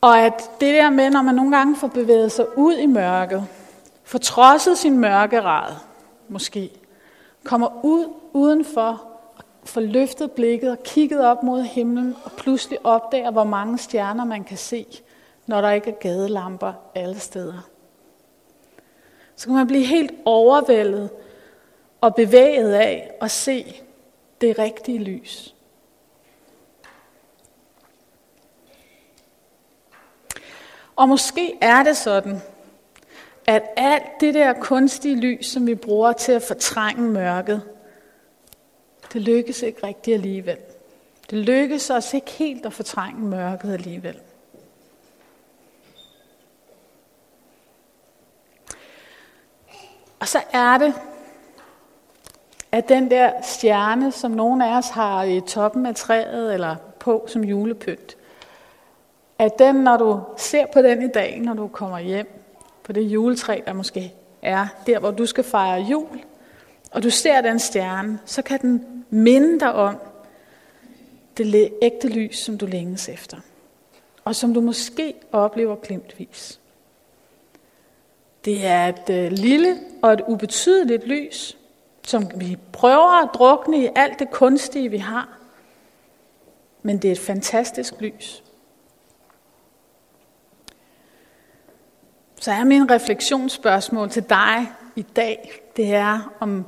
Og 0.00 0.20
at 0.20 0.50
det 0.60 0.74
der 0.74 0.90
med, 0.90 1.10
når 1.10 1.22
man 1.22 1.34
nogle 1.34 1.56
gange 1.56 1.76
får 1.76 1.88
bevæget 1.88 2.32
sig 2.32 2.58
ud 2.58 2.74
i 2.74 2.86
mørket, 2.86 3.46
fortrodset 4.04 4.78
sin 4.78 4.98
mørkerad, 4.98 5.72
måske, 6.28 6.70
kommer 7.44 7.84
ud 7.84 8.06
udenfor, 8.32 9.02
får 9.64 9.80
løftet 9.80 10.32
blikket 10.32 10.70
og 10.70 10.82
kigget 10.82 11.24
op 11.24 11.42
mod 11.42 11.62
himlen, 11.62 12.16
og 12.24 12.32
pludselig 12.32 12.78
opdager, 12.84 13.30
hvor 13.30 13.44
mange 13.44 13.78
stjerner 13.78 14.24
man 14.24 14.44
kan 14.44 14.56
se, 14.56 14.86
når 15.46 15.60
der 15.60 15.70
ikke 15.70 15.90
er 15.90 15.94
gadelamper 15.94 16.72
alle 16.94 17.18
steder 17.18 17.75
så 19.36 19.46
kan 19.46 19.54
man 19.54 19.66
blive 19.66 19.84
helt 19.84 20.12
overvældet 20.24 21.10
og 22.00 22.14
bevæget 22.14 22.72
af 22.72 23.10
at 23.20 23.30
se 23.30 23.82
det 24.40 24.58
rigtige 24.58 24.98
lys. 24.98 25.54
Og 30.96 31.08
måske 31.08 31.58
er 31.60 31.82
det 31.82 31.96
sådan, 31.96 32.40
at 33.46 33.62
alt 33.76 34.20
det 34.20 34.34
der 34.34 34.52
kunstige 34.52 35.16
lys, 35.16 35.46
som 35.46 35.66
vi 35.66 35.74
bruger 35.74 36.12
til 36.12 36.32
at 36.32 36.42
fortrænge 36.42 37.02
mørket, 37.02 37.62
det 39.12 39.22
lykkes 39.22 39.62
ikke 39.62 39.86
rigtigt 39.86 40.14
alligevel. 40.14 40.56
Det 41.30 41.38
lykkes 41.38 41.90
os 41.90 42.14
ikke 42.14 42.30
helt 42.30 42.66
at 42.66 42.72
fortrænge 42.72 43.20
mørket 43.20 43.72
alligevel. 43.72 44.20
Og 50.26 50.30
så 50.30 50.40
er 50.52 50.78
det, 50.78 50.94
at 52.72 52.88
den 52.88 53.10
der 53.10 53.32
stjerne, 53.42 54.12
som 54.12 54.30
nogle 54.30 54.68
af 54.68 54.78
os 54.78 54.88
har 54.88 55.22
i 55.22 55.40
toppen 55.40 55.86
af 55.86 55.94
træet 55.94 56.54
eller 56.54 56.76
på 56.98 57.24
som 57.28 57.44
julepynt, 57.44 58.16
at 59.38 59.58
den, 59.58 59.74
når 59.74 59.96
du 59.96 60.20
ser 60.36 60.66
på 60.72 60.82
den 60.82 61.02
i 61.02 61.08
dag, 61.08 61.40
når 61.40 61.54
du 61.54 61.68
kommer 61.68 61.98
hjem, 61.98 62.42
på 62.82 62.92
det 62.92 63.02
juletræ, 63.02 63.60
der 63.66 63.72
måske 63.72 64.14
er 64.42 64.66
der, 64.86 64.98
hvor 64.98 65.10
du 65.10 65.26
skal 65.26 65.44
fejre 65.44 65.80
jul, 65.80 66.20
og 66.90 67.02
du 67.02 67.10
ser 67.10 67.40
den 67.40 67.58
stjerne, 67.58 68.18
så 68.24 68.42
kan 68.42 68.60
den 68.60 69.04
minde 69.10 69.60
dig 69.60 69.72
om 69.72 69.96
det 71.36 71.72
ægte 71.82 72.08
lys, 72.08 72.38
som 72.38 72.58
du 72.58 72.66
længes 72.66 73.08
efter, 73.08 73.36
og 74.24 74.36
som 74.36 74.54
du 74.54 74.60
måske 74.60 75.14
oplever 75.32 75.76
glimtvis. 75.76 76.60
Det 78.46 78.66
er 78.66 78.88
et 78.88 79.10
øh, 79.10 79.32
lille 79.32 79.78
og 80.02 80.12
et 80.12 80.20
ubetydeligt 80.28 81.06
lys, 81.06 81.58
som 82.06 82.30
vi 82.36 82.56
prøver 82.72 83.22
at 83.22 83.28
drukne 83.34 83.84
i 83.84 83.88
alt 83.96 84.18
det 84.18 84.30
kunstige, 84.30 84.90
vi 84.90 84.98
har. 84.98 85.38
Men 86.82 86.98
det 86.98 87.08
er 87.08 87.12
et 87.12 87.18
fantastisk 87.18 87.94
lys. 88.00 88.42
Så 92.40 92.52
er 92.52 92.64
min 92.64 92.90
refleksionsspørgsmål 92.90 94.10
til 94.10 94.22
dig 94.28 94.66
i 94.96 95.02
dag, 95.02 95.62
det 95.76 95.94
er, 95.94 96.36
om 96.40 96.66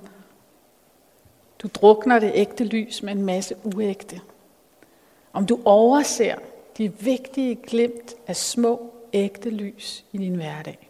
du 1.63 1.69
drukner 1.75 2.19
det 2.19 2.33
ægte 2.35 2.65
lys 2.65 3.03
med 3.03 3.13
en 3.13 3.23
masse 3.23 3.57
uægte. 3.65 4.21
Om 5.33 5.47
du 5.47 5.61
overser 5.65 6.35
de 6.79 6.93
vigtige 6.93 7.55
glimt 7.55 8.15
af 8.27 8.37
små, 8.37 8.95
ægte 9.13 9.51
lys 9.51 10.05
i 10.13 10.19
din 10.19 10.35
hverdag. 10.35 10.88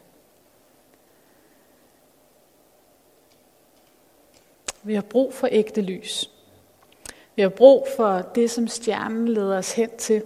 Vi 4.83 4.95
har 4.95 5.03
brug 5.03 5.35
for 5.35 5.49
ægte 5.51 5.81
lys. 5.81 6.31
Vi 7.37 7.43
har 7.43 7.49
brug 7.49 7.87
for 7.97 8.23
det, 8.35 8.51
som 8.51 8.69
stjernen 8.69 9.29
leder 9.29 9.59
os 9.59 9.73
hen 9.73 9.91
til. 9.99 10.23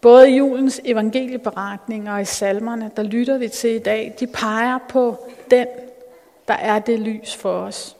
Både 0.00 0.30
i 0.30 0.36
julens 0.36 0.80
evangelieberetninger 0.84 2.12
og 2.14 2.22
i 2.22 2.24
salmerne, 2.24 2.90
der 2.96 3.02
lytter 3.02 3.38
vi 3.38 3.48
til 3.48 3.70
i 3.70 3.78
dag, 3.78 4.14
de 4.20 4.26
peger 4.26 4.78
på 4.88 5.28
den, 5.50 5.66
der 6.48 6.54
er 6.54 6.78
det 6.78 7.00
lys 7.00 7.36
for 7.36 7.52
os. 7.52 7.96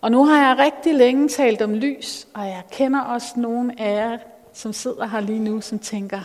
Og 0.00 0.10
nu 0.10 0.24
har 0.24 0.48
jeg 0.48 0.58
rigtig 0.58 0.94
længe 0.94 1.28
talt 1.28 1.62
om 1.62 1.74
lys, 1.74 2.28
og 2.34 2.46
jeg 2.46 2.62
kender 2.70 3.00
også 3.00 3.28
nogle 3.36 3.80
af 3.80 3.94
jer, 3.94 4.18
som 4.52 4.72
sidder 4.72 5.06
her 5.06 5.20
lige 5.20 5.38
nu, 5.38 5.60
som 5.60 5.78
tænker, 5.78 6.20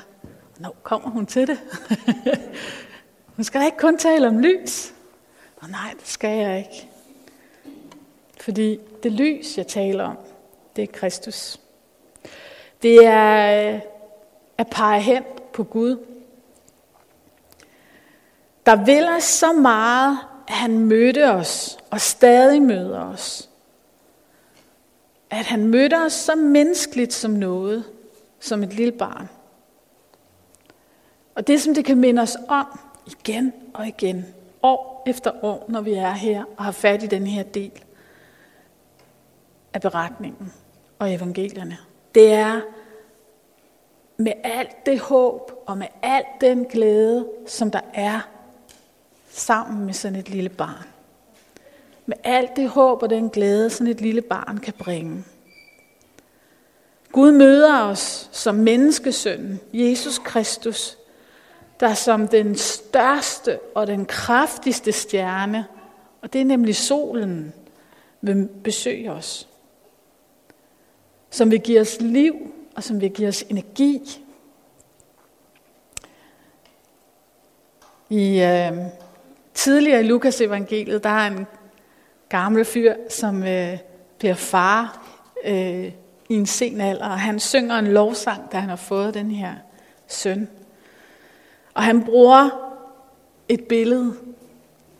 nå, 0.59 0.69
kommer 0.83 1.09
hun 1.09 1.25
til 1.25 1.47
det? 1.47 1.59
hun 3.35 3.43
skal 3.43 3.61
da 3.61 3.65
ikke 3.65 3.77
kun 3.77 3.97
tale 3.97 4.27
om 4.27 4.39
lys. 4.39 4.93
Og 5.61 5.69
nej, 5.69 5.93
det 5.99 6.07
skal 6.07 6.37
jeg 6.37 6.57
ikke. 6.57 6.92
Fordi 8.43 8.79
det 9.03 9.11
lys, 9.11 9.57
jeg 9.57 9.67
taler 9.67 10.03
om, 10.03 10.17
det 10.75 10.81
er 10.81 10.87
Kristus. 10.87 11.59
Det 12.81 13.05
er 13.05 13.73
øh, 13.73 13.81
at 14.57 14.67
pege 14.67 15.01
hen 15.01 15.23
på 15.53 15.63
Gud. 15.63 16.05
Der 18.65 18.85
vil 18.85 19.09
os 19.17 19.23
så 19.23 19.53
meget, 19.53 20.19
at 20.47 20.53
han 20.53 20.79
mødte 20.79 21.31
os 21.31 21.77
og 21.89 22.01
stadig 22.01 22.61
møder 22.61 22.99
os. 22.99 23.49
At 25.29 25.45
han 25.45 25.67
mødte 25.67 25.95
os 26.05 26.13
så 26.13 26.35
menneskeligt 26.35 27.13
som 27.13 27.31
noget, 27.31 27.83
som 28.39 28.63
et 28.63 28.73
lille 28.73 28.91
barn. 28.91 29.29
Og 31.35 31.47
det, 31.47 31.61
som 31.61 31.73
det 31.73 31.85
kan 31.85 31.97
minde 31.97 32.21
os 32.21 32.37
om 32.47 32.79
igen 33.05 33.53
og 33.73 33.87
igen, 33.87 34.25
år 34.63 35.03
efter 35.07 35.31
år, 35.41 35.65
når 35.67 35.81
vi 35.81 35.93
er 35.93 36.11
her 36.11 36.43
og 36.57 36.63
har 36.63 36.71
fat 36.71 37.03
i 37.03 37.07
den 37.07 37.27
her 37.27 37.43
del 37.43 37.82
af 39.73 39.81
beretningen 39.81 40.53
og 40.99 41.13
evangelierne, 41.13 41.77
det 42.15 42.31
er 42.31 42.61
med 44.17 44.33
alt 44.43 44.85
det 44.85 44.99
håb 44.99 45.51
og 45.65 45.77
med 45.77 45.87
alt 46.01 46.27
den 46.41 46.65
glæde, 46.65 47.27
som 47.47 47.71
der 47.71 47.81
er 47.93 48.19
sammen 49.29 49.85
med 49.85 49.93
sådan 49.93 50.19
et 50.19 50.29
lille 50.29 50.49
barn. 50.49 50.85
Med 52.05 52.17
alt 52.23 52.55
det 52.55 52.69
håb 52.69 53.03
og 53.03 53.09
den 53.09 53.29
glæde, 53.29 53.69
sådan 53.69 53.87
et 53.87 54.01
lille 54.01 54.21
barn 54.21 54.57
kan 54.57 54.73
bringe. 54.73 55.23
Gud 57.11 57.31
møder 57.31 57.81
os 57.81 58.29
som 58.31 58.55
menneskesøn, 58.55 59.59
Jesus 59.73 60.19
Kristus, 60.19 60.97
der 61.79 61.93
som 61.93 62.27
den 62.27 62.55
største 62.55 63.59
og 63.75 63.87
den 63.87 64.05
kraftigste 64.05 64.91
stjerne, 64.91 65.65
og 66.21 66.33
det 66.33 66.41
er 66.41 66.45
nemlig 66.45 66.75
solen, 66.75 67.53
vil 68.21 68.49
besøge 68.63 69.11
os. 69.11 69.47
Som 71.33 71.51
vil 71.51 71.61
give 71.61 71.81
os 71.81 71.97
liv 71.99 72.35
og 72.75 72.83
som 72.83 73.01
vil 73.01 73.11
give 73.11 73.27
os 73.27 73.41
energi. 73.41 74.23
I 78.09 78.41
øh, 78.41 78.71
tidligere 79.53 79.99
i 79.99 80.03
Lukas 80.03 80.41
evangeliet, 80.41 81.03
der 81.03 81.09
er 81.09 81.27
en 81.27 81.47
gammel 82.29 82.65
fyr, 82.65 82.93
som 83.09 83.43
øh, 83.43 83.77
bliver 84.17 84.33
far 84.33 85.07
øh, 85.45 85.85
i 86.29 86.33
en 86.33 86.45
sen 86.45 86.81
alder, 86.81 87.05
og 87.05 87.19
han 87.19 87.39
synger 87.39 87.75
en 87.75 87.87
lovsang, 87.87 88.51
da 88.51 88.57
han 88.57 88.69
har 88.69 88.75
fået 88.75 89.13
den 89.13 89.31
her 89.31 89.53
søn. 90.07 90.49
Og 91.73 91.83
han 91.83 92.05
bruger 92.05 92.49
et 93.49 93.63
billede, 93.63 94.15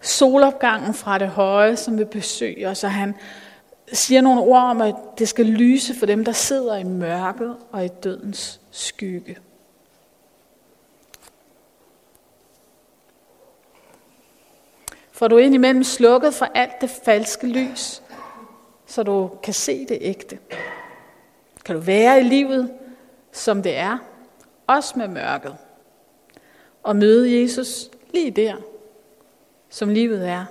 solopgangen 0.01 0.93
fra 0.93 1.17
det 1.17 1.27
høje, 1.27 1.75
som 1.75 1.97
vil 1.97 2.05
besøge 2.05 2.69
os, 2.69 2.83
og 2.83 2.91
han 2.91 3.15
siger 3.91 4.21
nogle 4.21 4.41
ord 4.41 4.61
om, 4.61 4.81
at 4.81 4.95
det 5.17 5.29
skal 5.29 5.45
lyse 5.45 5.95
for 5.95 6.05
dem, 6.05 6.25
der 6.25 6.31
sidder 6.31 6.75
i 6.75 6.83
mørket 6.83 7.57
og 7.71 7.85
i 7.85 7.87
dødens 7.87 8.61
skygge. 8.71 9.37
Får 15.11 15.27
du 15.27 15.37
ind 15.37 15.53
imellem 15.53 15.83
slukket 15.83 16.33
for 16.33 16.45
alt 16.45 16.81
det 16.81 16.89
falske 16.89 17.47
lys, 17.47 18.03
så 18.85 19.03
du 19.03 19.31
kan 19.43 19.53
se 19.53 19.85
det 19.85 19.97
ægte. 20.01 20.39
Kan 21.65 21.75
du 21.75 21.81
være 21.81 22.19
i 22.19 22.23
livet, 22.23 22.73
som 23.31 23.63
det 23.63 23.77
er, 23.77 23.97
også 24.67 24.93
med 24.99 25.07
mørket, 25.07 25.55
og 26.83 26.95
møde 26.95 27.41
Jesus 27.41 27.89
lige 28.13 28.31
der, 28.31 28.55
som 29.69 29.89
livet 29.89 30.29
er. 30.29 30.45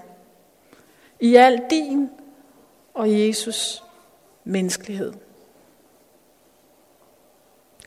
I 1.20 1.36
al 1.36 1.62
din 1.70 2.10
og 2.94 3.20
Jesus 3.20 3.82
menneskelighed. 4.44 5.12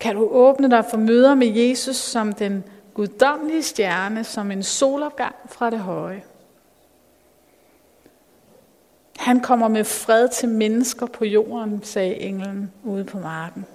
Kan 0.02 0.16
du 0.16 0.28
åbne 0.28 0.70
dig 0.70 0.86
for 0.90 0.98
møder 0.98 1.36
med 1.36 1.48
Jesus 1.48 1.96
som 1.96 2.34
den 2.34 2.64
guddommelige 2.94 3.64
stjerne, 3.64 4.24
som 4.24 4.52
en 4.52 4.64
solopgang 4.64 5.36
fra 5.46 5.70
det 5.70 5.80
høje? 5.80 6.24
Han 9.18 9.40
kommer 9.40 9.68
med 9.68 9.84
fred 9.84 10.30
til 10.30 10.50
mennesker 10.50 11.06
på 11.06 11.26
jorden, 11.26 11.84
sagde 11.84 12.16
englen 12.16 12.72
ude 12.84 13.04
på 13.04 13.20
marken. 13.20 13.66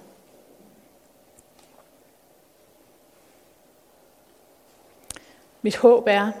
Mit 5.61 5.77
håb 5.77 6.03
er, 6.07 6.31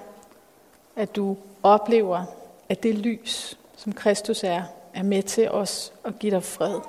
at 0.95 1.15
du 1.15 1.37
oplever, 1.63 2.25
at 2.69 2.83
det 2.83 2.95
lys, 2.95 3.57
som 3.75 3.93
Kristus 3.93 4.43
er, 4.43 4.63
er 4.93 5.03
med 5.03 5.23
til 5.23 5.51
os 5.51 5.93
at 6.03 6.19
give 6.19 6.31
dig 6.31 6.43
fred 6.43 6.79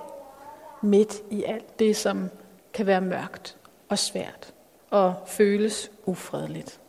midt 0.82 1.22
i 1.30 1.44
alt 1.44 1.78
det, 1.78 1.96
som 1.96 2.30
kan 2.72 2.86
være 2.86 3.00
mørkt 3.00 3.56
og 3.88 3.98
svært 3.98 4.52
og 4.90 5.14
føles 5.26 5.90
ufredeligt. 6.06 6.80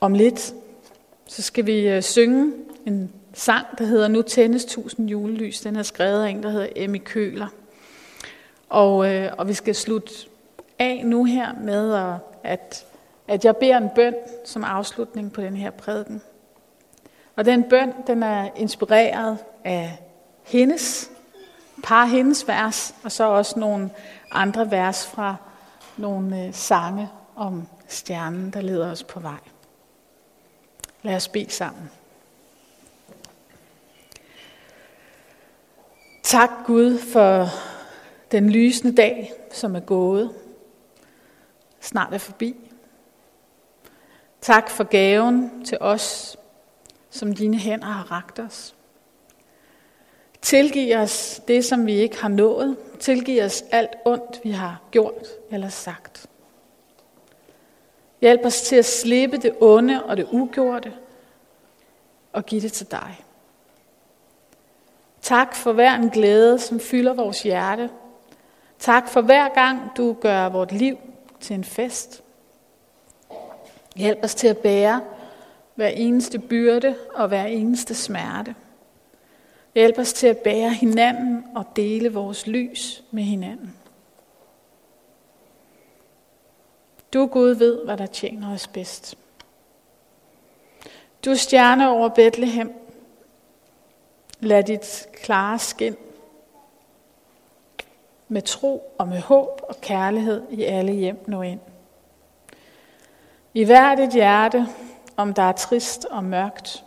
Om 0.00 0.14
lidt, 0.14 0.54
så 1.26 1.42
skal 1.42 1.66
vi 1.66 1.88
øh, 1.88 2.02
synge 2.02 2.52
en 2.86 3.12
sang, 3.32 3.66
der 3.78 3.84
hedder 3.84 4.08
Nu 4.08 4.22
tændes 4.22 4.64
tusind 4.64 5.10
julelys. 5.10 5.60
Den 5.60 5.76
er 5.76 5.82
skrevet 5.82 6.24
af 6.24 6.28
en, 6.28 6.42
der 6.42 6.50
hedder 6.50 6.68
Emmy 6.76 7.02
Køler. 7.04 7.48
Og, 8.68 9.14
øh, 9.14 9.32
og 9.38 9.48
vi 9.48 9.54
skal 9.54 9.74
slutte 9.74 10.12
af 10.78 11.02
nu 11.04 11.24
her 11.24 11.52
med, 11.60 12.16
at, 12.42 12.86
at 13.28 13.44
jeg 13.44 13.56
beder 13.56 13.76
en 13.76 13.90
bøn 13.94 14.14
som 14.44 14.64
afslutning 14.64 15.32
på 15.32 15.40
den 15.40 15.56
her 15.56 15.70
prædiken. 15.70 16.22
Og 17.36 17.44
den 17.44 17.64
bøn, 17.68 17.94
den 18.06 18.22
er 18.22 18.50
inspireret 18.56 19.38
af 19.64 19.98
hendes, 20.42 21.10
par 21.84 22.04
hendes 22.04 22.48
vers, 22.48 22.94
og 23.04 23.12
så 23.12 23.24
også 23.24 23.58
nogle 23.58 23.90
andre 24.30 24.70
vers 24.70 25.06
fra 25.06 25.36
nogle 25.96 26.44
øh, 26.44 26.54
sange 26.54 27.08
om 27.36 27.68
stjernen, 27.88 28.50
der 28.50 28.60
leder 28.60 28.90
os 28.90 29.02
på 29.02 29.20
vej. 29.20 29.40
Lad 31.02 31.16
os 31.16 31.28
bede 31.28 31.50
sammen. 31.50 31.90
Tak 36.22 36.50
Gud 36.66 36.98
for 36.98 37.46
den 38.32 38.50
lysende 38.50 38.96
dag, 38.96 39.32
som 39.52 39.76
er 39.76 39.80
gået, 39.80 40.34
snart 41.80 42.14
er 42.14 42.18
forbi. 42.18 42.56
Tak 44.40 44.70
for 44.70 44.84
gaven 44.84 45.64
til 45.64 45.78
os, 45.80 46.36
som 47.14 47.32
dine 47.32 47.56
hænder 47.56 47.86
har 47.86 48.12
ragt 48.12 48.38
os. 48.38 48.74
Tilgiv 50.42 50.96
os 50.96 51.42
det, 51.48 51.64
som 51.64 51.86
vi 51.86 51.92
ikke 51.92 52.22
har 52.22 52.28
nået. 52.28 52.76
Tilgiv 53.00 53.42
os 53.42 53.64
alt 53.70 53.96
ondt, 54.04 54.40
vi 54.44 54.50
har 54.50 54.82
gjort 54.90 55.26
eller 55.50 55.68
sagt. 55.68 56.26
Hjælp 58.20 58.44
os 58.44 58.62
til 58.62 58.76
at 58.76 58.84
slippe 58.84 59.36
det 59.36 59.54
onde 59.60 60.04
og 60.04 60.16
det 60.16 60.28
ugjorte 60.32 60.92
og 62.32 62.46
give 62.46 62.60
det 62.60 62.72
til 62.72 62.90
dig. 62.90 63.24
Tak 65.22 65.54
for 65.54 65.72
hver 65.72 65.94
en 65.94 66.10
glæde, 66.10 66.58
som 66.58 66.80
fylder 66.80 67.12
vores 67.12 67.42
hjerte. 67.42 67.90
Tak 68.78 69.08
for 69.08 69.20
hver 69.20 69.48
gang, 69.48 69.80
du 69.96 70.12
gør 70.12 70.48
vort 70.48 70.72
liv 70.72 70.96
til 71.40 71.54
en 71.54 71.64
fest. 71.64 72.22
Hjælp 73.96 74.18
os 74.22 74.34
til 74.34 74.48
at 74.48 74.58
bære 74.58 75.00
hver 75.74 75.88
eneste 75.88 76.38
byrde 76.38 76.96
og 77.14 77.28
hver 77.28 77.44
eneste 77.44 77.94
smerte. 77.94 78.54
Hjælp 79.74 79.98
os 79.98 80.12
til 80.12 80.26
at 80.26 80.38
bære 80.38 80.70
hinanden 80.70 81.44
og 81.54 81.64
dele 81.76 82.12
vores 82.12 82.46
lys 82.46 83.04
med 83.10 83.22
hinanden. 83.22 83.74
Du 87.14 87.26
Gud 87.26 87.50
ved, 87.50 87.84
hvad 87.84 87.96
der 87.96 88.06
tjener 88.06 88.54
os 88.54 88.68
bedst. 88.68 89.18
Du 91.24 91.34
stjerne 91.34 91.88
over 91.88 92.08
Bethlehem, 92.08 92.72
lad 94.40 94.62
dit 94.62 95.08
klare 95.12 95.58
skin 95.58 95.96
med 98.28 98.42
tro 98.42 98.94
og 98.98 99.08
med 99.08 99.20
håb 99.20 99.60
og 99.68 99.80
kærlighed 99.80 100.42
i 100.50 100.62
alle 100.62 100.92
hjem 100.92 101.24
nå 101.26 101.42
ind. 101.42 101.60
I 103.54 103.64
hvert 103.64 104.00
et 104.00 104.12
hjerte, 104.12 104.66
om 105.16 105.34
der 105.34 105.42
er 105.42 105.52
trist 105.52 106.04
og 106.04 106.24
mørkt, 106.24 106.84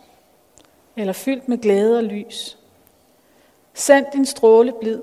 eller 0.96 1.12
fyldt 1.12 1.48
med 1.48 1.58
glæde 1.58 1.98
og 1.98 2.04
lys, 2.04 2.58
send 3.74 4.06
din 4.12 4.26
stråle 4.26 4.72
blid, 4.80 5.02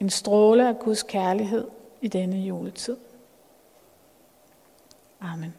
en 0.00 0.10
stråle 0.10 0.68
af 0.68 0.78
Guds 0.78 1.02
kærlighed 1.02 1.68
i 2.00 2.08
denne 2.08 2.36
juletid. 2.36 2.96
Amen. 5.20 5.54